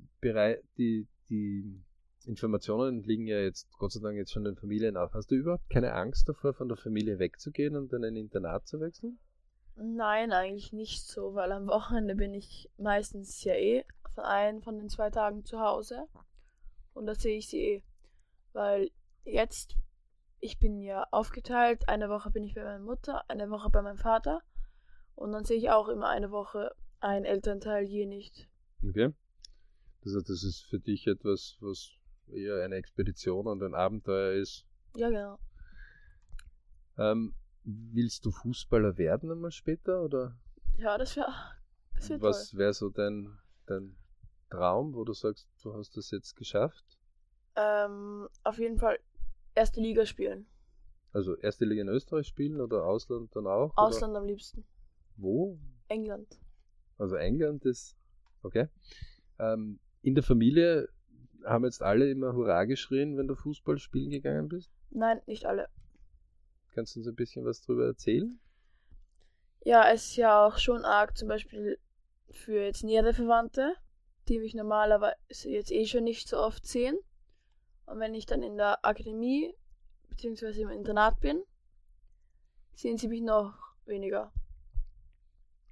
die, 0.79 1.07
die 1.31 1.81
Informationen 2.27 3.03
liegen 3.03 3.27
ja 3.27 3.41
jetzt 3.41 3.71
Gott 3.79 3.93
sei 3.93 4.01
Dank 4.01 4.17
jetzt 4.17 4.33
schon 4.33 4.45
den 4.45 4.57
Familien 4.57 4.97
auf. 4.97 5.13
Hast 5.15 5.31
du 5.31 5.35
überhaupt 5.35 5.69
keine 5.71 5.95
Angst 5.95 6.29
davor, 6.29 6.55
von 6.55 6.69
der 6.69 6.77
Familie 6.77 7.19
wegzugehen 7.19 7.77
und 7.77 7.93
in 7.93 8.05
ein 8.05 8.17
Internat 8.17 8.67
zu 8.67 8.81
wechseln? 8.81 9.19
Nein, 9.77 10.33
eigentlich 10.33 10.73
nicht 10.73 11.03
so, 11.03 11.35
weil 11.35 11.51
am 11.51 11.67
Wochenende 11.67 12.15
bin 12.15 12.35
ich 12.35 12.69
meistens 12.77 13.43
ja 13.43 13.55
eh 13.55 13.85
von 14.15 14.25
einem 14.25 14.63
von 14.63 14.79
den 14.79 14.89
zwei 14.91 15.11
Tagen 15.11 15.45
zu 15.45 15.61
Hause. 15.61 16.07
Und 16.93 17.07
da 17.07 17.15
sehe 17.15 17.39
ich 17.39 17.49
sie 17.49 17.61
eh. 17.61 17.83
Weil 18.53 18.91
jetzt, 19.25 19.77
ich 20.41 20.59
bin 20.59 20.81
ja 20.81 21.07
aufgeteilt, 21.11 21.89
eine 21.89 22.09
Woche 22.09 22.31
bin 22.31 22.45
ich 22.45 22.55
bei 22.55 22.65
meiner 22.65 22.85
Mutter, 22.85 23.29
eine 23.29 23.51
Woche 23.51 23.71
bei 23.71 23.83
meinem 23.83 23.99
Vater. 23.99 24.43
Und 25.15 25.33
dann 25.33 25.45
sehe 25.45 25.59
ich 25.59 25.71
auch 25.71 25.89
immer 25.89 26.09
eine 26.09 26.31
Woche 26.31 26.75
einen 27.01 27.25
Elternteil 27.25 27.85
je 27.85 28.07
nicht. 28.07 28.49
Okay. 28.83 29.13
Das 30.03 30.15
heißt, 30.15 30.29
das 30.29 30.43
ist 30.43 30.63
für 30.63 30.81
dich 30.81 31.07
etwas, 31.07 31.57
was 31.61 31.91
eher 32.29 32.65
eine 32.65 32.77
Expedition 32.77 33.47
und 33.47 33.63
ein 33.63 33.75
Abenteuer 33.75 34.33
ist. 34.33 34.67
Ja, 34.97 35.11
genau. 35.11 35.39
Ähm, 36.99 37.35
willst 37.65 38.25
du 38.25 38.31
Fußballer 38.31 38.99
werden 38.99 39.31
einmal 39.31 39.53
später 39.53 40.03
oder 40.03 40.37
Ja, 40.77 40.99
das 40.99 41.17
wäre 41.17 41.33
das 41.95 42.11
wär 42.11 42.21
was 42.21 42.57
wäre 42.57 42.75
so 42.75 42.91
dein, 42.91 43.39
dein 43.67 43.97
Traum, 44.51 44.95
wo 44.95 45.05
du 45.05 45.13
sagst, 45.13 45.49
du 45.63 45.75
hast 45.75 45.97
das 45.97 46.11
jetzt 46.11 46.37
geschafft? 46.37 46.85
Ähm, 47.55 48.29
auf 48.43 48.59
jeden 48.59 48.79
Fall 48.79 48.99
erste 49.55 49.81
Liga 49.81 50.07
spielen. 50.07 50.47
Also 51.13 51.37
erste 51.37 51.65
Liga 51.65 51.83
in 51.83 51.89
Österreich 51.89 52.27
spielen 52.27 52.61
oder 52.61 52.85
Ausland 52.87 53.35
dann 53.37 53.47
auch? 53.47 53.73
Oder 53.73 53.83
Ausland 53.83 54.17
am 54.17 54.25
liebsten. 54.25 54.65
wo? 55.17 55.59
England. 55.89 56.41
Also 56.99 57.17
England 57.17 57.65
ist 57.67 57.97
okay. 58.43 58.69
Ähm, 59.39 59.79
in 60.03 60.15
der 60.15 60.25
Familie 60.25 60.89
haben 61.45 61.65
jetzt 61.65 61.83
alle 61.83 62.11
immer 62.11 62.33
Hurra 62.33 62.65
geschrien, 62.65 63.17
wenn 63.19 63.29
du 63.29 63.35
Fußball 63.35 63.79
spielen 63.79 64.11
gegangen 64.11 64.49
bist. 64.49 64.71
Nein, 64.91 65.21
nicht 65.27 65.45
alle. 65.45 65.69
Kannst 66.75 66.95
du 66.95 67.01
uns 67.01 67.09
ein 67.09 67.15
bisschen 67.15 67.45
was 67.45 67.61
drüber 67.61 67.87
erzählen? 67.87 68.41
Ja, 69.65 69.91
es 69.93 70.07
ist 70.07 70.17
ja 70.17 70.47
auch 70.47 70.59
schon 70.59 70.85
arg, 70.85 71.17
zum 71.17 71.29
Beispiel 71.29 71.79
für 72.31 72.65
jetzt 72.65 72.85
nähere 72.85 73.13
Verwandte, 73.13 73.75
die 74.29 74.39
mich 74.39 74.55
normalerweise 74.55 75.51
jetzt 75.51 75.71
eh 75.71 75.85
schon 75.85 76.05
nicht 76.05 76.29
so 76.29 76.39
oft 76.39 76.67
sehen. 76.67 76.97
Und 77.93 78.01
wenn 78.01 78.15
ich 78.15 78.25
dann 78.25 78.43
in 78.43 78.57
der 78.57 78.83
Akademie 78.87 79.55
bzw. 80.09 80.63
im 80.63 80.71
Internat 80.71 81.21
bin, 81.21 81.43
sehen 82.75 82.97
sie 82.97 83.07
mich 83.07 83.21
noch 83.21 83.53
weniger. 83.85 84.33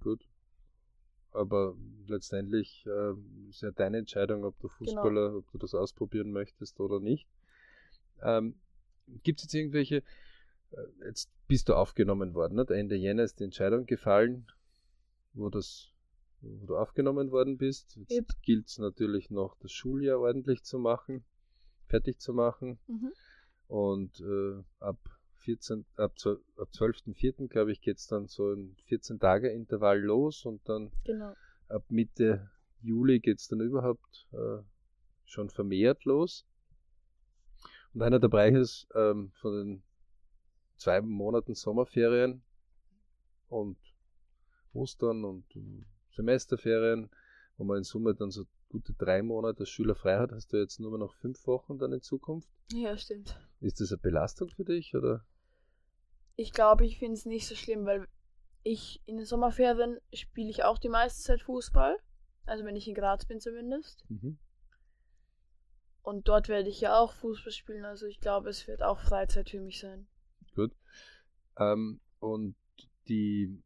Gut. 0.03 0.29
Aber 1.31 1.75
letztendlich 2.09 2.85
äh, 2.87 3.15
ist 3.49 3.63
ja 3.63 3.71
deine 3.71 3.97
Entscheidung, 3.97 4.45
ob 4.45 4.59
du 4.61 4.69
Fußballer, 4.69 5.35
ob 5.35 5.51
du 5.51 5.57
das 5.57 5.75
ausprobieren 5.75 6.31
möchtest 6.31 6.79
oder 6.79 7.01
nicht. 7.01 7.27
Ähm, 8.21 8.61
Gibt 9.23 9.41
es 9.41 9.45
jetzt 9.45 9.55
irgendwelche, 9.55 10.03
äh, 10.73 11.07
jetzt 11.07 11.31
bist 11.49 11.71
du 11.71 11.75
aufgenommen 11.75 12.35
worden, 12.35 12.57
nicht? 12.57 12.71
Ende 12.71 12.97
Jänner 12.97 13.23
ist 13.23 13.41
die 13.41 13.45
Entscheidung 13.45 13.87
gefallen, 13.87 14.47
wo, 15.33 15.49
das, 15.49 15.89
wo 16.43 16.67
du 16.67 16.77
aufgenommen 16.77 17.31
worden 17.31 17.57
bist. 17.57 17.97
Jetzt 17.97 18.11
Yep. 18.11 18.43
gilt 18.43 18.67
es 18.67 18.77
natürlich 18.77 19.31
noch, 19.31 19.57
das 19.61 19.73
Schuljahr 19.73 20.19
ordentlich 20.21 20.65
zu 20.65 20.79
machen, 20.79 21.25
fertig 21.91 22.21
zu 22.21 22.33
machen. 22.33 22.79
Mhm. 22.87 23.13
Und 23.69 24.21
äh, 24.21 24.63
ab 24.81 24.99
14, 25.45 25.85
ab, 25.97 26.13
ab 26.57 26.69
12.04. 26.73 27.49
glaube 27.49 27.73
ich, 27.73 27.81
geht 27.81 27.99
es 27.99 28.07
dann 28.07 28.27
so 28.27 28.53
ein 28.53 28.77
14-Tage-Intervall 28.89 30.01
los 30.01 30.45
und 30.45 30.67
dann 30.69 30.93
Genau. 31.05 31.35
ab 31.69 31.85
Mitte 31.89 32.51
Juli 32.83 33.21
geht 33.21 33.39
es 33.39 33.49
dann 33.49 33.61
überhaupt 33.61 34.27
äh, 34.33 34.63
schon 35.25 35.51
vermehrt 35.51 36.05
los. 36.05 36.47
Und 37.93 38.03
einer 38.03 38.21
der 38.21 38.29
Bereiche 38.29 38.59
ist 38.59 38.89
ähm, 38.95 39.33
von 39.41 39.53
den 39.53 39.83
zwei 40.77 41.01
Monaten 41.01 41.55
Sommerferien 41.55 42.43
und 43.49 43.77
Ostern 44.73 45.25
und 45.25 45.45
Semesterferien, 46.13 47.11
wo 47.57 47.65
man 47.65 47.79
in 47.79 47.85
Summe 47.85 48.15
dann 48.15 48.31
so 48.31 48.45
gute 48.71 48.95
drei 48.95 49.21
Monate 49.23 49.61
als 49.61 49.69
Schüler 49.69 49.95
frei 49.95 50.17
hat, 50.17 50.33
hast 50.33 50.53
du 50.53 50.57
jetzt 50.57 50.81
nur 50.81 50.97
noch 50.97 51.13
fünf 51.15 51.47
Wochen 51.47 51.79
dann 51.79 51.93
in 51.93 52.01
Zukunft. 52.01 52.49
Ja, 52.73 52.97
stimmt. 52.97 53.39
Ist 53.61 53.81
das 53.81 53.93
eine 53.93 53.99
Belastung 53.99 54.49
für 54.49 54.65
dich 54.65 54.95
oder? 54.95 55.27
Ich 56.37 56.53
glaube, 56.53 56.87
ich 56.87 56.99
finde 56.99 57.15
es 57.15 57.27
nicht 57.27 57.47
so 57.47 57.55
schlimm, 57.55 57.85
weil 57.85 58.07
ich 58.63 59.03
in 59.07 59.17
den 59.17 59.27
Sommerferien 59.27 59.99
spiele 60.15 60.49
ich 60.49 60.65
auch 60.65 60.79
die 60.79 60.89
meiste 60.89 61.23
Zeit 61.23 61.43
Fußball. 61.43 61.99
Also 62.47 62.65
wenn 62.65 62.77
ich 62.77 62.89
in 62.89 62.95
Graz 62.95 63.27
bin 63.27 63.41
zumindest. 63.41 64.05
Mhm. 64.09 64.39
Und 66.03 66.29
dort 66.29 66.49
werde 66.49 66.69
ich 66.69 66.81
ja 66.81 66.99
auch 66.99 67.13
Fußball 67.13 67.53
spielen. 67.53 67.85
Also 67.85 68.07
ich 68.07 68.21
glaube, 68.21 68.49
es 68.49 68.67
wird 68.67 68.83
auch 68.83 69.01
Freizeit 69.01 69.51
für 69.51 69.61
mich 69.61 69.81
sein. 69.81 70.07
Gut. 70.55 70.73
Ähm, 71.59 72.01
und 72.21 72.57
die 73.09 73.63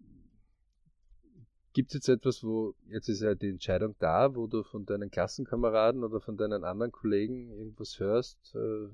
gibt 1.74 1.90
es 1.90 1.94
jetzt 1.94 2.08
etwas, 2.08 2.42
wo 2.42 2.74
jetzt 2.88 3.08
ist 3.08 3.20
ja 3.20 3.34
die 3.34 3.50
Entscheidung 3.50 3.94
da, 3.98 4.34
wo 4.34 4.46
du 4.46 4.62
von 4.62 4.86
deinen 4.86 5.10
Klassenkameraden 5.10 6.02
oder 6.04 6.20
von 6.20 6.36
deinen 6.38 6.64
anderen 6.64 6.92
Kollegen 6.92 7.50
irgendwas 7.50 7.98
hörst, 7.98 8.54
äh, 8.54 8.88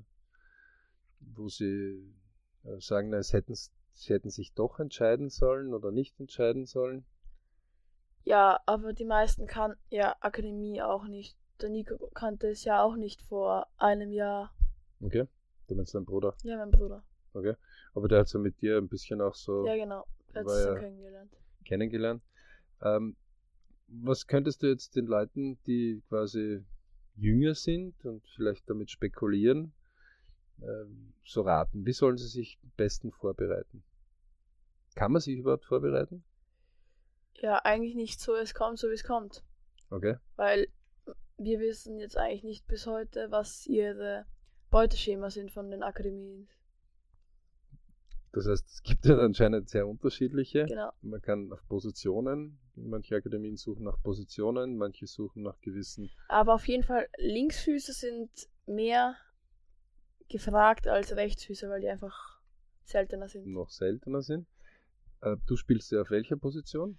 wo 1.19 1.47
sie 1.47 2.13
äh, 2.65 2.79
sagen, 2.79 3.09
na, 3.09 3.17
es 3.17 3.31
hätten, 3.31 3.53
sie 3.55 4.13
hätten 4.13 4.29
sich 4.31 4.53
doch 4.53 4.79
entscheiden 4.79 5.29
sollen 5.29 5.73
oder 5.73 5.91
nicht 5.91 6.19
entscheiden 6.19 6.65
sollen. 6.65 7.05
Ja, 8.23 8.59
aber 8.65 8.93
die 8.93 9.05
meisten 9.05 9.45
kannten 9.47 9.79
ja 9.89 10.15
Akademie 10.19 10.81
auch 10.81 11.05
nicht. 11.05 11.37
Der 11.61 11.69
Nico 11.69 12.09
kannte 12.13 12.47
es 12.49 12.63
ja 12.63 12.83
auch 12.83 12.95
nicht 12.95 13.21
vor 13.21 13.67
einem 13.77 14.11
Jahr. 14.11 14.53
Okay. 15.01 15.27
Du 15.67 15.75
meinst 15.75 15.93
dein 15.93 16.05
Bruder. 16.05 16.35
Ja, 16.43 16.57
mein 16.57 16.71
Bruder. 16.71 17.03
Okay. 17.33 17.55
Aber 17.93 18.07
der 18.07 18.19
hat 18.19 18.27
so 18.27 18.39
mit 18.39 18.59
dir 18.61 18.77
ein 18.77 18.89
bisschen 18.89 19.21
auch 19.21 19.35
so 19.35 19.65
Ja, 19.65 19.75
genau. 19.75 20.05
Er 20.33 20.41
hat 20.41 20.47
es 20.47 20.65
ja- 20.65 20.75
kennengelernt. 20.79 21.37
kennengelernt. 21.65 22.23
Ähm, 22.81 23.15
was 23.87 24.27
könntest 24.27 24.63
du 24.63 24.67
jetzt 24.67 24.95
den 24.95 25.05
Leuten, 25.05 25.59
die 25.65 26.01
quasi 26.07 26.63
jünger 27.15 27.55
sind 27.55 28.05
und 28.05 28.25
vielleicht 28.35 28.69
damit 28.69 28.89
spekulieren, 28.89 29.73
ähm, 30.61 31.13
so 31.25 31.41
raten? 31.41 31.85
Wie 31.85 31.93
sollen 31.93 32.17
sie 32.17 32.27
sich 32.27 32.59
am 32.63 32.71
besten 32.77 33.11
vorbereiten? 33.11 33.83
Kann 34.95 35.11
man 35.11 35.21
sich 35.21 35.37
überhaupt 35.37 35.65
vorbereiten? 35.65 36.23
Ja, 37.35 37.57
eigentlich 37.63 37.95
nicht 37.95 38.19
so, 38.19 38.35
es 38.35 38.53
kommt 38.53 38.79
so, 38.79 38.89
wie 38.89 38.93
es 38.93 39.03
kommt. 39.03 39.43
Okay. 39.89 40.17
Weil 40.35 40.67
wir 41.37 41.59
wissen 41.59 41.99
jetzt 41.99 42.17
eigentlich 42.17 42.43
nicht 42.43 42.67
bis 42.67 42.85
heute, 42.85 43.31
was 43.31 43.65
ihre 43.65 44.25
Beuteschema 44.69 45.29
sind 45.29 45.51
von 45.51 45.69
den 45.69 45.83
Akademien. 45.83 46.47
Das 48.33 48.47
heißt, 48.47 48.65
es 48.65 48.83
gibt 48.83 49.05
ja 49.05 49.17
anscheinend 49.19 49.69
sehr 49.69 49.87
unterschiedliche. 49.87 50.65
Genau. 50.65 50.91
Man 51.01 51.21
kann 51.21 51.47
nach 51.47 51.65
Positionen, 51.67 52.59
manche 52.75 53.15
Akademien 53.15 53.57
suchen 53.57 53.83
nach 53.83 54.01
Positionen, 54.01 54.77
manche 54.77 55.05
suchen 55.07 55.43
nach 55.43 55.59
gewissen. 55.61 56.09
Aber 56.29 56.53
auf 56.55 56.67
jeden 56.67 56.83
Fall, 56.83 57.07
Linksfüße 57.17 57.93
sind 57.93 58.29
mehr 58.65 59.15
gefragt 60.29 60.87
als 60.87 61.15
Rechtsfüße, 61.15 61.69
weil 61.69 61.81
die 61.81 61.89
einfach 61.89 62.41
seltener 62.83 63.27
sind. 63.27 63.47
noch 63.47 63.69
seltener 63.69 64.21
sind. 64.21 64.47
Äh, 65.21 65.35
du 65.45 65.55
spielst 65.55 65.91
ja 65.91 66.01
auf 66.01 66.09
welcher 66.09 66.37
Position? 66.37 66.97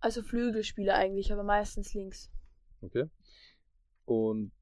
Also 0.00 0.22
Flügelspieler 0.22 0.94
eigentlich, 0.94 1.32
aber 1.32 1.44
meistens 1.44 1.94
links. 1.94 2.30
Okay. 2.82 3.08
Und 4.04 4.52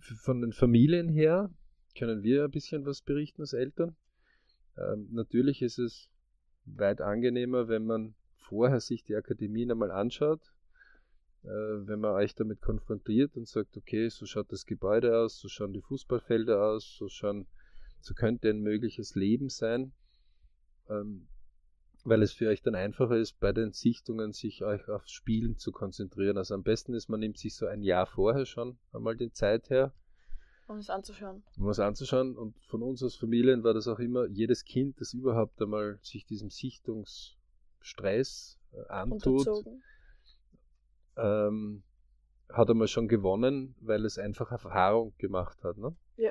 von 0.00 0.40
den 0.40 0.52
Familien 0.52 1.08
her 1.08 1.50
können 1.96 2.22
wir 2.22 2.44
ein 2.44 2.50
bisschen 2.50 2.86
was 2.86 3.02
berichten 3.02 3.42
als 3.42 3.52
Eltern. 3.52 3.96
Ähm, 4.80 5.08
natürlich 5.10 5.62
ist 5.62 5.78
es 5.78 6.08
weit 6.64 7.00
angenehmer, 7.00 7.68
wenn 7.68 7.84
man 7.84 8.14
vorher 8.36 8.80
sich 8.80 9.04
die 9.04 9.14
Akademien 9.14 9.70
einmal 9.70 9.90
anschaut, 9.90 10.40
äh, 11.44 11.48
wenn 11.48 12.00
man 12.00 12.14
euch 12.14 12.34
damit 12.34 12.60
konfrontiert 12.60 13.36
und 13.36 13.48
sagt, 13.48 13.76
okay, 13.76 14.08
so 14.08 14.26
schaut 14.26 14.50
das 14.52 14.66
Gebäude 14.66 15.18
aus, 15.18 15.38
so 15.38 15.48
schauen 15.48 15.72
die 15.72 15.82
Fußballfelder 15.82 16.62
aus, 16.62 16.96
so 16.96 17.08
schauen, 17.08 17.46
so 18.00 18.14
könnte 18.14 18.50
ein 18.50 18.60
mögliches 18.60 19.14
Leben 19.14 19.48
sein. 19.48 19.92
Ähm, 20.88 21.28
weil 22.04 22.22
es 22.22 22.32
für 22.32 22.48
euch 22.48 22.62
dann 22.62 22.74
einfacher 22.74 23.16
ist, 23.16 23.38
bei 23.40 23.52
den 23.52 23.72
Sichtungen 23.72 24.32
sich 24.32 24.64
euch 24.64 24.88
aufs 24.88 25.10
Spielen 25.10 25.58
zu 25.58 25.70
konzentrieren. 25.70 26.38
Also 26.38 26.54
am 26.54 26.62
besten 26.62 26.94
ist, 26.94 27.08
man 27.08 27.20
nimmt 27.20 27.38
sich 27.38 27.54
so 27.54 27.66
ein 27.66 27.82
Jahr 27.82 28.06
vorher 28.06 28.46
schon 28.46 28.78
einmal 28.92 29.16
die 29.16 29.32
Zeit 29.32 29.68
her. 29.70 29.92
Um 30.70 30.78
es 30.78 30.88
anzuschauen. 30.88 31.42
Um 31.58 31.68
es 31.68 31.80
anzuschauen. 31.80 32.36
Und 32.36 32.56
von 32.66 32.84
uns 32.84 33.02
als 33.02 33.16
Familien 33.16 33.64
war 33.64 33.74
das 33.74 33.88
auch 33.88 33.98
immer, 33.98 34.28
jedes 34.28 34.64
Kind, 34.64 35.00
das 35.00 35.14
überhaupt 35.14 35.60
einmal 35.60 35.98
sich 36.00 36.24
diesem 36.26 36.48
Sichtungsstress 36.48 38.56
äh, 38.72 38.88
antut, 38.88 39.48
ähm, 41.16 41.82
hat 42.48 42.70
einmal 42.70 42.86
schon 42.86 43.08
gewonnen, 43.08 43.74
weil 43.80 44.04
es 44.04 44.16
einfach 44.16 44.52
Erfahrung 44.52 45.12
gemacht 45.18 45.58
hat. 45.64 45.76
Ne? 45.76 45.96
Ja. 46.16 46.30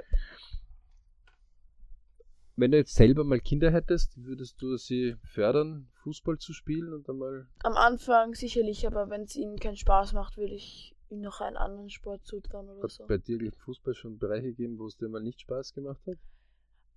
Wenn 2.56 2.72
du 2.72 2.78
jetzt 2.78 2.96
selber 2.96 3.26
mal 3.26 3.42
Kinder 3.42 3.72
hättest, 3.72 4.24
würdest 4.24 4.62
du 4.62 4.78
sie 4.78 5.18
fördern, 5.26 5.90
Fußball 6.04 6.38
zu 6.38 6.54
spielen 6.54 6.94
und 6.94 7.10
einmal. 7.10 7.46
Am 7.64 7.74
Anfang 7.74 8.36
sicherlich, 8.36 8.88
aber 8.88 9.10
wenn 9.10 9.24
es 9.24 9.36
ihnen 9.36 9.60
keinen 9.60 9.76
Spaß 9.76 10.14
macht, 10.14 10.38
würde 10.38 10.54
ich 10.54 10.96
noch 11.10 11.42
einen 11.42 11.58
anderen 11.58 11.90
Sport 11.90 12.26
zutrauen 12.26 12.70
oder 12.70 12.84
hat 12.84 12.92
so. 12.92 13.08
bei 13.08 13.18
dir 13.18 13.42
im 13.42 13.52
Fußball 13.52 13.94
schon 13.94 14.18
Bereiche 14.18 14.48
gegeben, 14.48 14.78
wo 14.78 14.88
es 14.88 14.98
dir 14.98 15.10
mal 15.10 15.22
nicht 15.22 15.42
Spaß 15.42 15.74
gemacht 15.74 16.02
hat? 16.08 16.18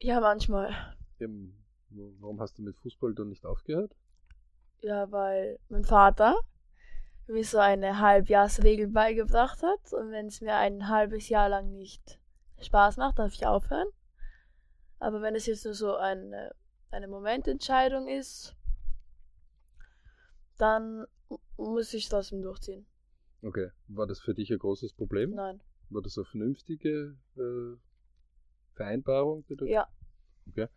Ja, 0.00 0.20
manchmal. 0.20 0.74
Eben, 1.18 1.56
warum 1.90 2.40
hast 2.40 2.58
du 2.58 2.62
mit 2.62 2.76
Fußball 2.76 3.14
dann 3.14 3.28
nicht 3.28 3.44
aufgehört? 3.44 3.94
Ja, 4.80 5.10
weil 5.10 5.58
mein 5.68 5.84
Vater 5.84 6.36
mir 7.26 7.44
so 7.44 7.58
eine 7.58 8.00
Halbjahrsregel 8.00 8.88
beigebracht 8.88 9.62
hat 9.62 9.92
und 9.92 10.10
wenn 10.10 10.26
es 10.26 10.40
mir 10.40 10.56
ein 10.56 10.88
halbes 10.88 11.28
Jahr 11.28 11.48
lang 11.48 11.72
nicht 11.72 12.18
Spaß 12.60 12.96
macht, 12.96 13.18
darf 13.18 13.32
ich 13.32 13.46
aufhören. 13.46 13.88
Aber 14.98 15.22
wenn 15.22 15.34
es 15.34 15.46
jetzt 15.46 15.64
nur 15.64 15.74
so 15.74 15.96
eine, 15.96 16.54
eine 16.90 17.08
Momententscheidung 17.08 18.08
ist, 18.08 18.56
dann 20.58 21.06
muss 21.56 21.94
ich 21.94 22.08
trotzdem 22.08 22.42
durchziehen. 22.42 22.86
Okay. 23.42 23.70
War 23.88 24.06
das 24.06 24.20
für 24.20 24.34
dich 24.34 24.50
ein 24.52 24.58
großes 24.58 24.92
Problem? 24.92 25.30
Nein. 25.30 25.60
War 25.90 26.02
das 26.02 26.16
eine 26.16 26.24
vernünftige 26.24 27.16
äh, 27.36 27.76
Vereinbarung? 28.74 29.44
Ja. 29.62 29.88
Okay. 30.48 30.68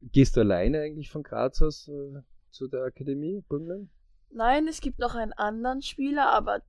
Gehst 0.00 0.36
du 0.36 0.40
alleine 0.40 0.80
eigentlich 0.80 1.10
von 1.10 1.22
Graz 1.22 1.60
aus 1.60 1.88
äh, 1.88 2.22
zu 2.50 2.68
der 2.68 2.84
Akademie 2.84 3.42
Burgenland? 3.48 3.90
Nein, 4.30 4.68
es 4.68 4.80
gibt 4.80 4.98
noch 4.98 5.14
einen 5.14 5.32
anderen 5.32 5.82
Spieler, 5.82 6.30
aber 6.30 6.62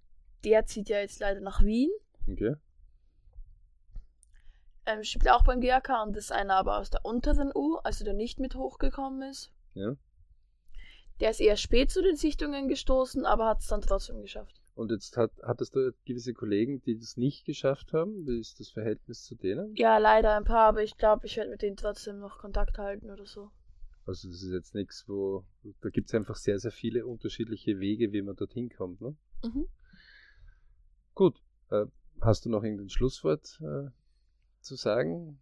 der 0.43 0.65
zieht 0.65 0.89
ja 0.89 0.99
jetzt 0.99 1.19
leider 1.19 1.41
nach 1.41 1.63
Wien. 1.63 1.91
Okay 2.27 2.55
ähm, 4.89 5.03
spielt 5.03 5.29
auch 5.29 5.43
beim 5.43 5.61
GAK 5.61 5.89
und 6.05 6.17
ist 6.17 6.31
einer 6.31 6.55
aber 6.55 6.77
aus 6.77 6.89
der 6.89 7.05
unteren 7.05 7.51
U, 7.53 7.77
also 7.77 8.03
der 8.03 8.13
nicht 8.13 8.39
mit 8.39 8.55
hochgekommen 8.55 9.29
ist. 9.29 9.51
Ja. 9.73 9.95
Der 11.19 11.31
ist 11.31 11.41
eher 11.41 11.57
spät 11.57 11.91
zu 11.91 12.01
den 12.01 12.15
Sichtungen 12.15 12.67
gestoßen, 12.67 13.25
aber 13.25 13.47
hat 13.47 13.59
es 13.59 13.67
dann 13.67 13.81
trotzdem 13.81 14.21
geschafft. 14.21 14.61
Und 14.75 14.91
jetzt 14.91 15.17
hat, 15.17 15.31
hattest 15.43 15.75
du 15.75 15.93
gewisse 16.05 16.33
Kollegen, 16.33 16.81
die 16.83 16.97
das 16.97 17.17
nicht 17.17 17.45
geschafft 17.45 17.91
haben? 17.91 18.25
Wie 18.25 18.39
ist 18.39 18.61
das 18.61 18.69
Verhältnis 18.69 19.23
zu 19.23 19.35
denen? 19.35 19.75
Ja, 19.75 19.97
leider 19.97 20.37
ein 20.37 20.45
paar, 20.45 20.69
aber 20.69 20.83
ich 20.83 20.95
glaube, 20.95 21.25
ich 21.25 21.35
werde 21.35 21.49
mit 21.49 21.61
denen 21.61 21.75
trotzdem 21.75 22.19
noch 22.19 22.37
Kontakt 22.37 22.77
halten 22.77 23.11
oder 23.11 23.25
so. 23.25 23.51
Also 24.05 24.29
das 24.29 24.41
ist 24.41 24.53
jetzt 24.53 24.75
nichts, 24.75 25.03
wo 25.07 25.43
da 25.81 25.89
gibt 25.89 26.07
es 26.07 26.15
einfach 26.15 26.35
sehr, 26.35 26.57
sehr 26.59 26.71
viele 26.71 27.05
unterschiedliche 27.05 27.79
Wege, 27.79 28.13
wie 28.13 28.21
man 28.21 28.35
dorthin 28.35 28.69
kommt. 28.69 29.01
Ne? 29.01 29.15
Mhm. 29.43 29.67
Gut. 31.13 31.41
Äh, 31.69 31.85
hast 32.21 32.45
du 32.45 32.49
noch 32.49 32.63
irgendein 32.63 32.89
Schlusswort 32.89 33.59
äh, 33.61 33.89
zu 34.61 34.75
sagen? 34.75 35.39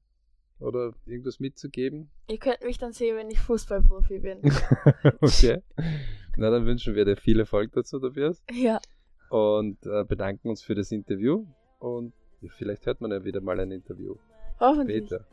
Oder 0.59 0.93
irgendwas 1.05 1.39
mitzugeben? 1.39 2.09
Ihr 2.29 2.39
könnt 2.39 2.63
mich 2.63 2.77
dann 2.77 2.91
sehen, 2.91 3.15
wenn 3.15 3.29
ich 3.29 3.39
Fußballprofi 3.39 4.19
bin. 4.19 4.39
okay. 5.21 5.61
Na, 6.35 6.49
dann 6.49 6.65
wünschen 6.65 6.95
wir 6.95 7.05
dir 7.05 7.15
viel 7.15 7.39
Erfolg 7.39 7.71
dazu, 7.73 7.99
Tobias. 7.99 8.43
Ja. 8.51 8.79
Und 9.29 9.85
äh, 9.85 10.03
bedanken 10.03 10.49
uns 10.49 10.63
für 10.63 10.75
das 10.75 10.91
Interview. 10.91 11.45
Und 11.79 12.13
vielleicht 12.57 12.85
hört 12.85 13.01
man 13.01 13.11
ja 13.11 13.23
wieder 13.23 13.41
mal 13.41 13.59
ein 13.59 13.71
Interview. 13.71 14.15
Hoffentlich. 14.59 15.05
Später. 15.05 15.27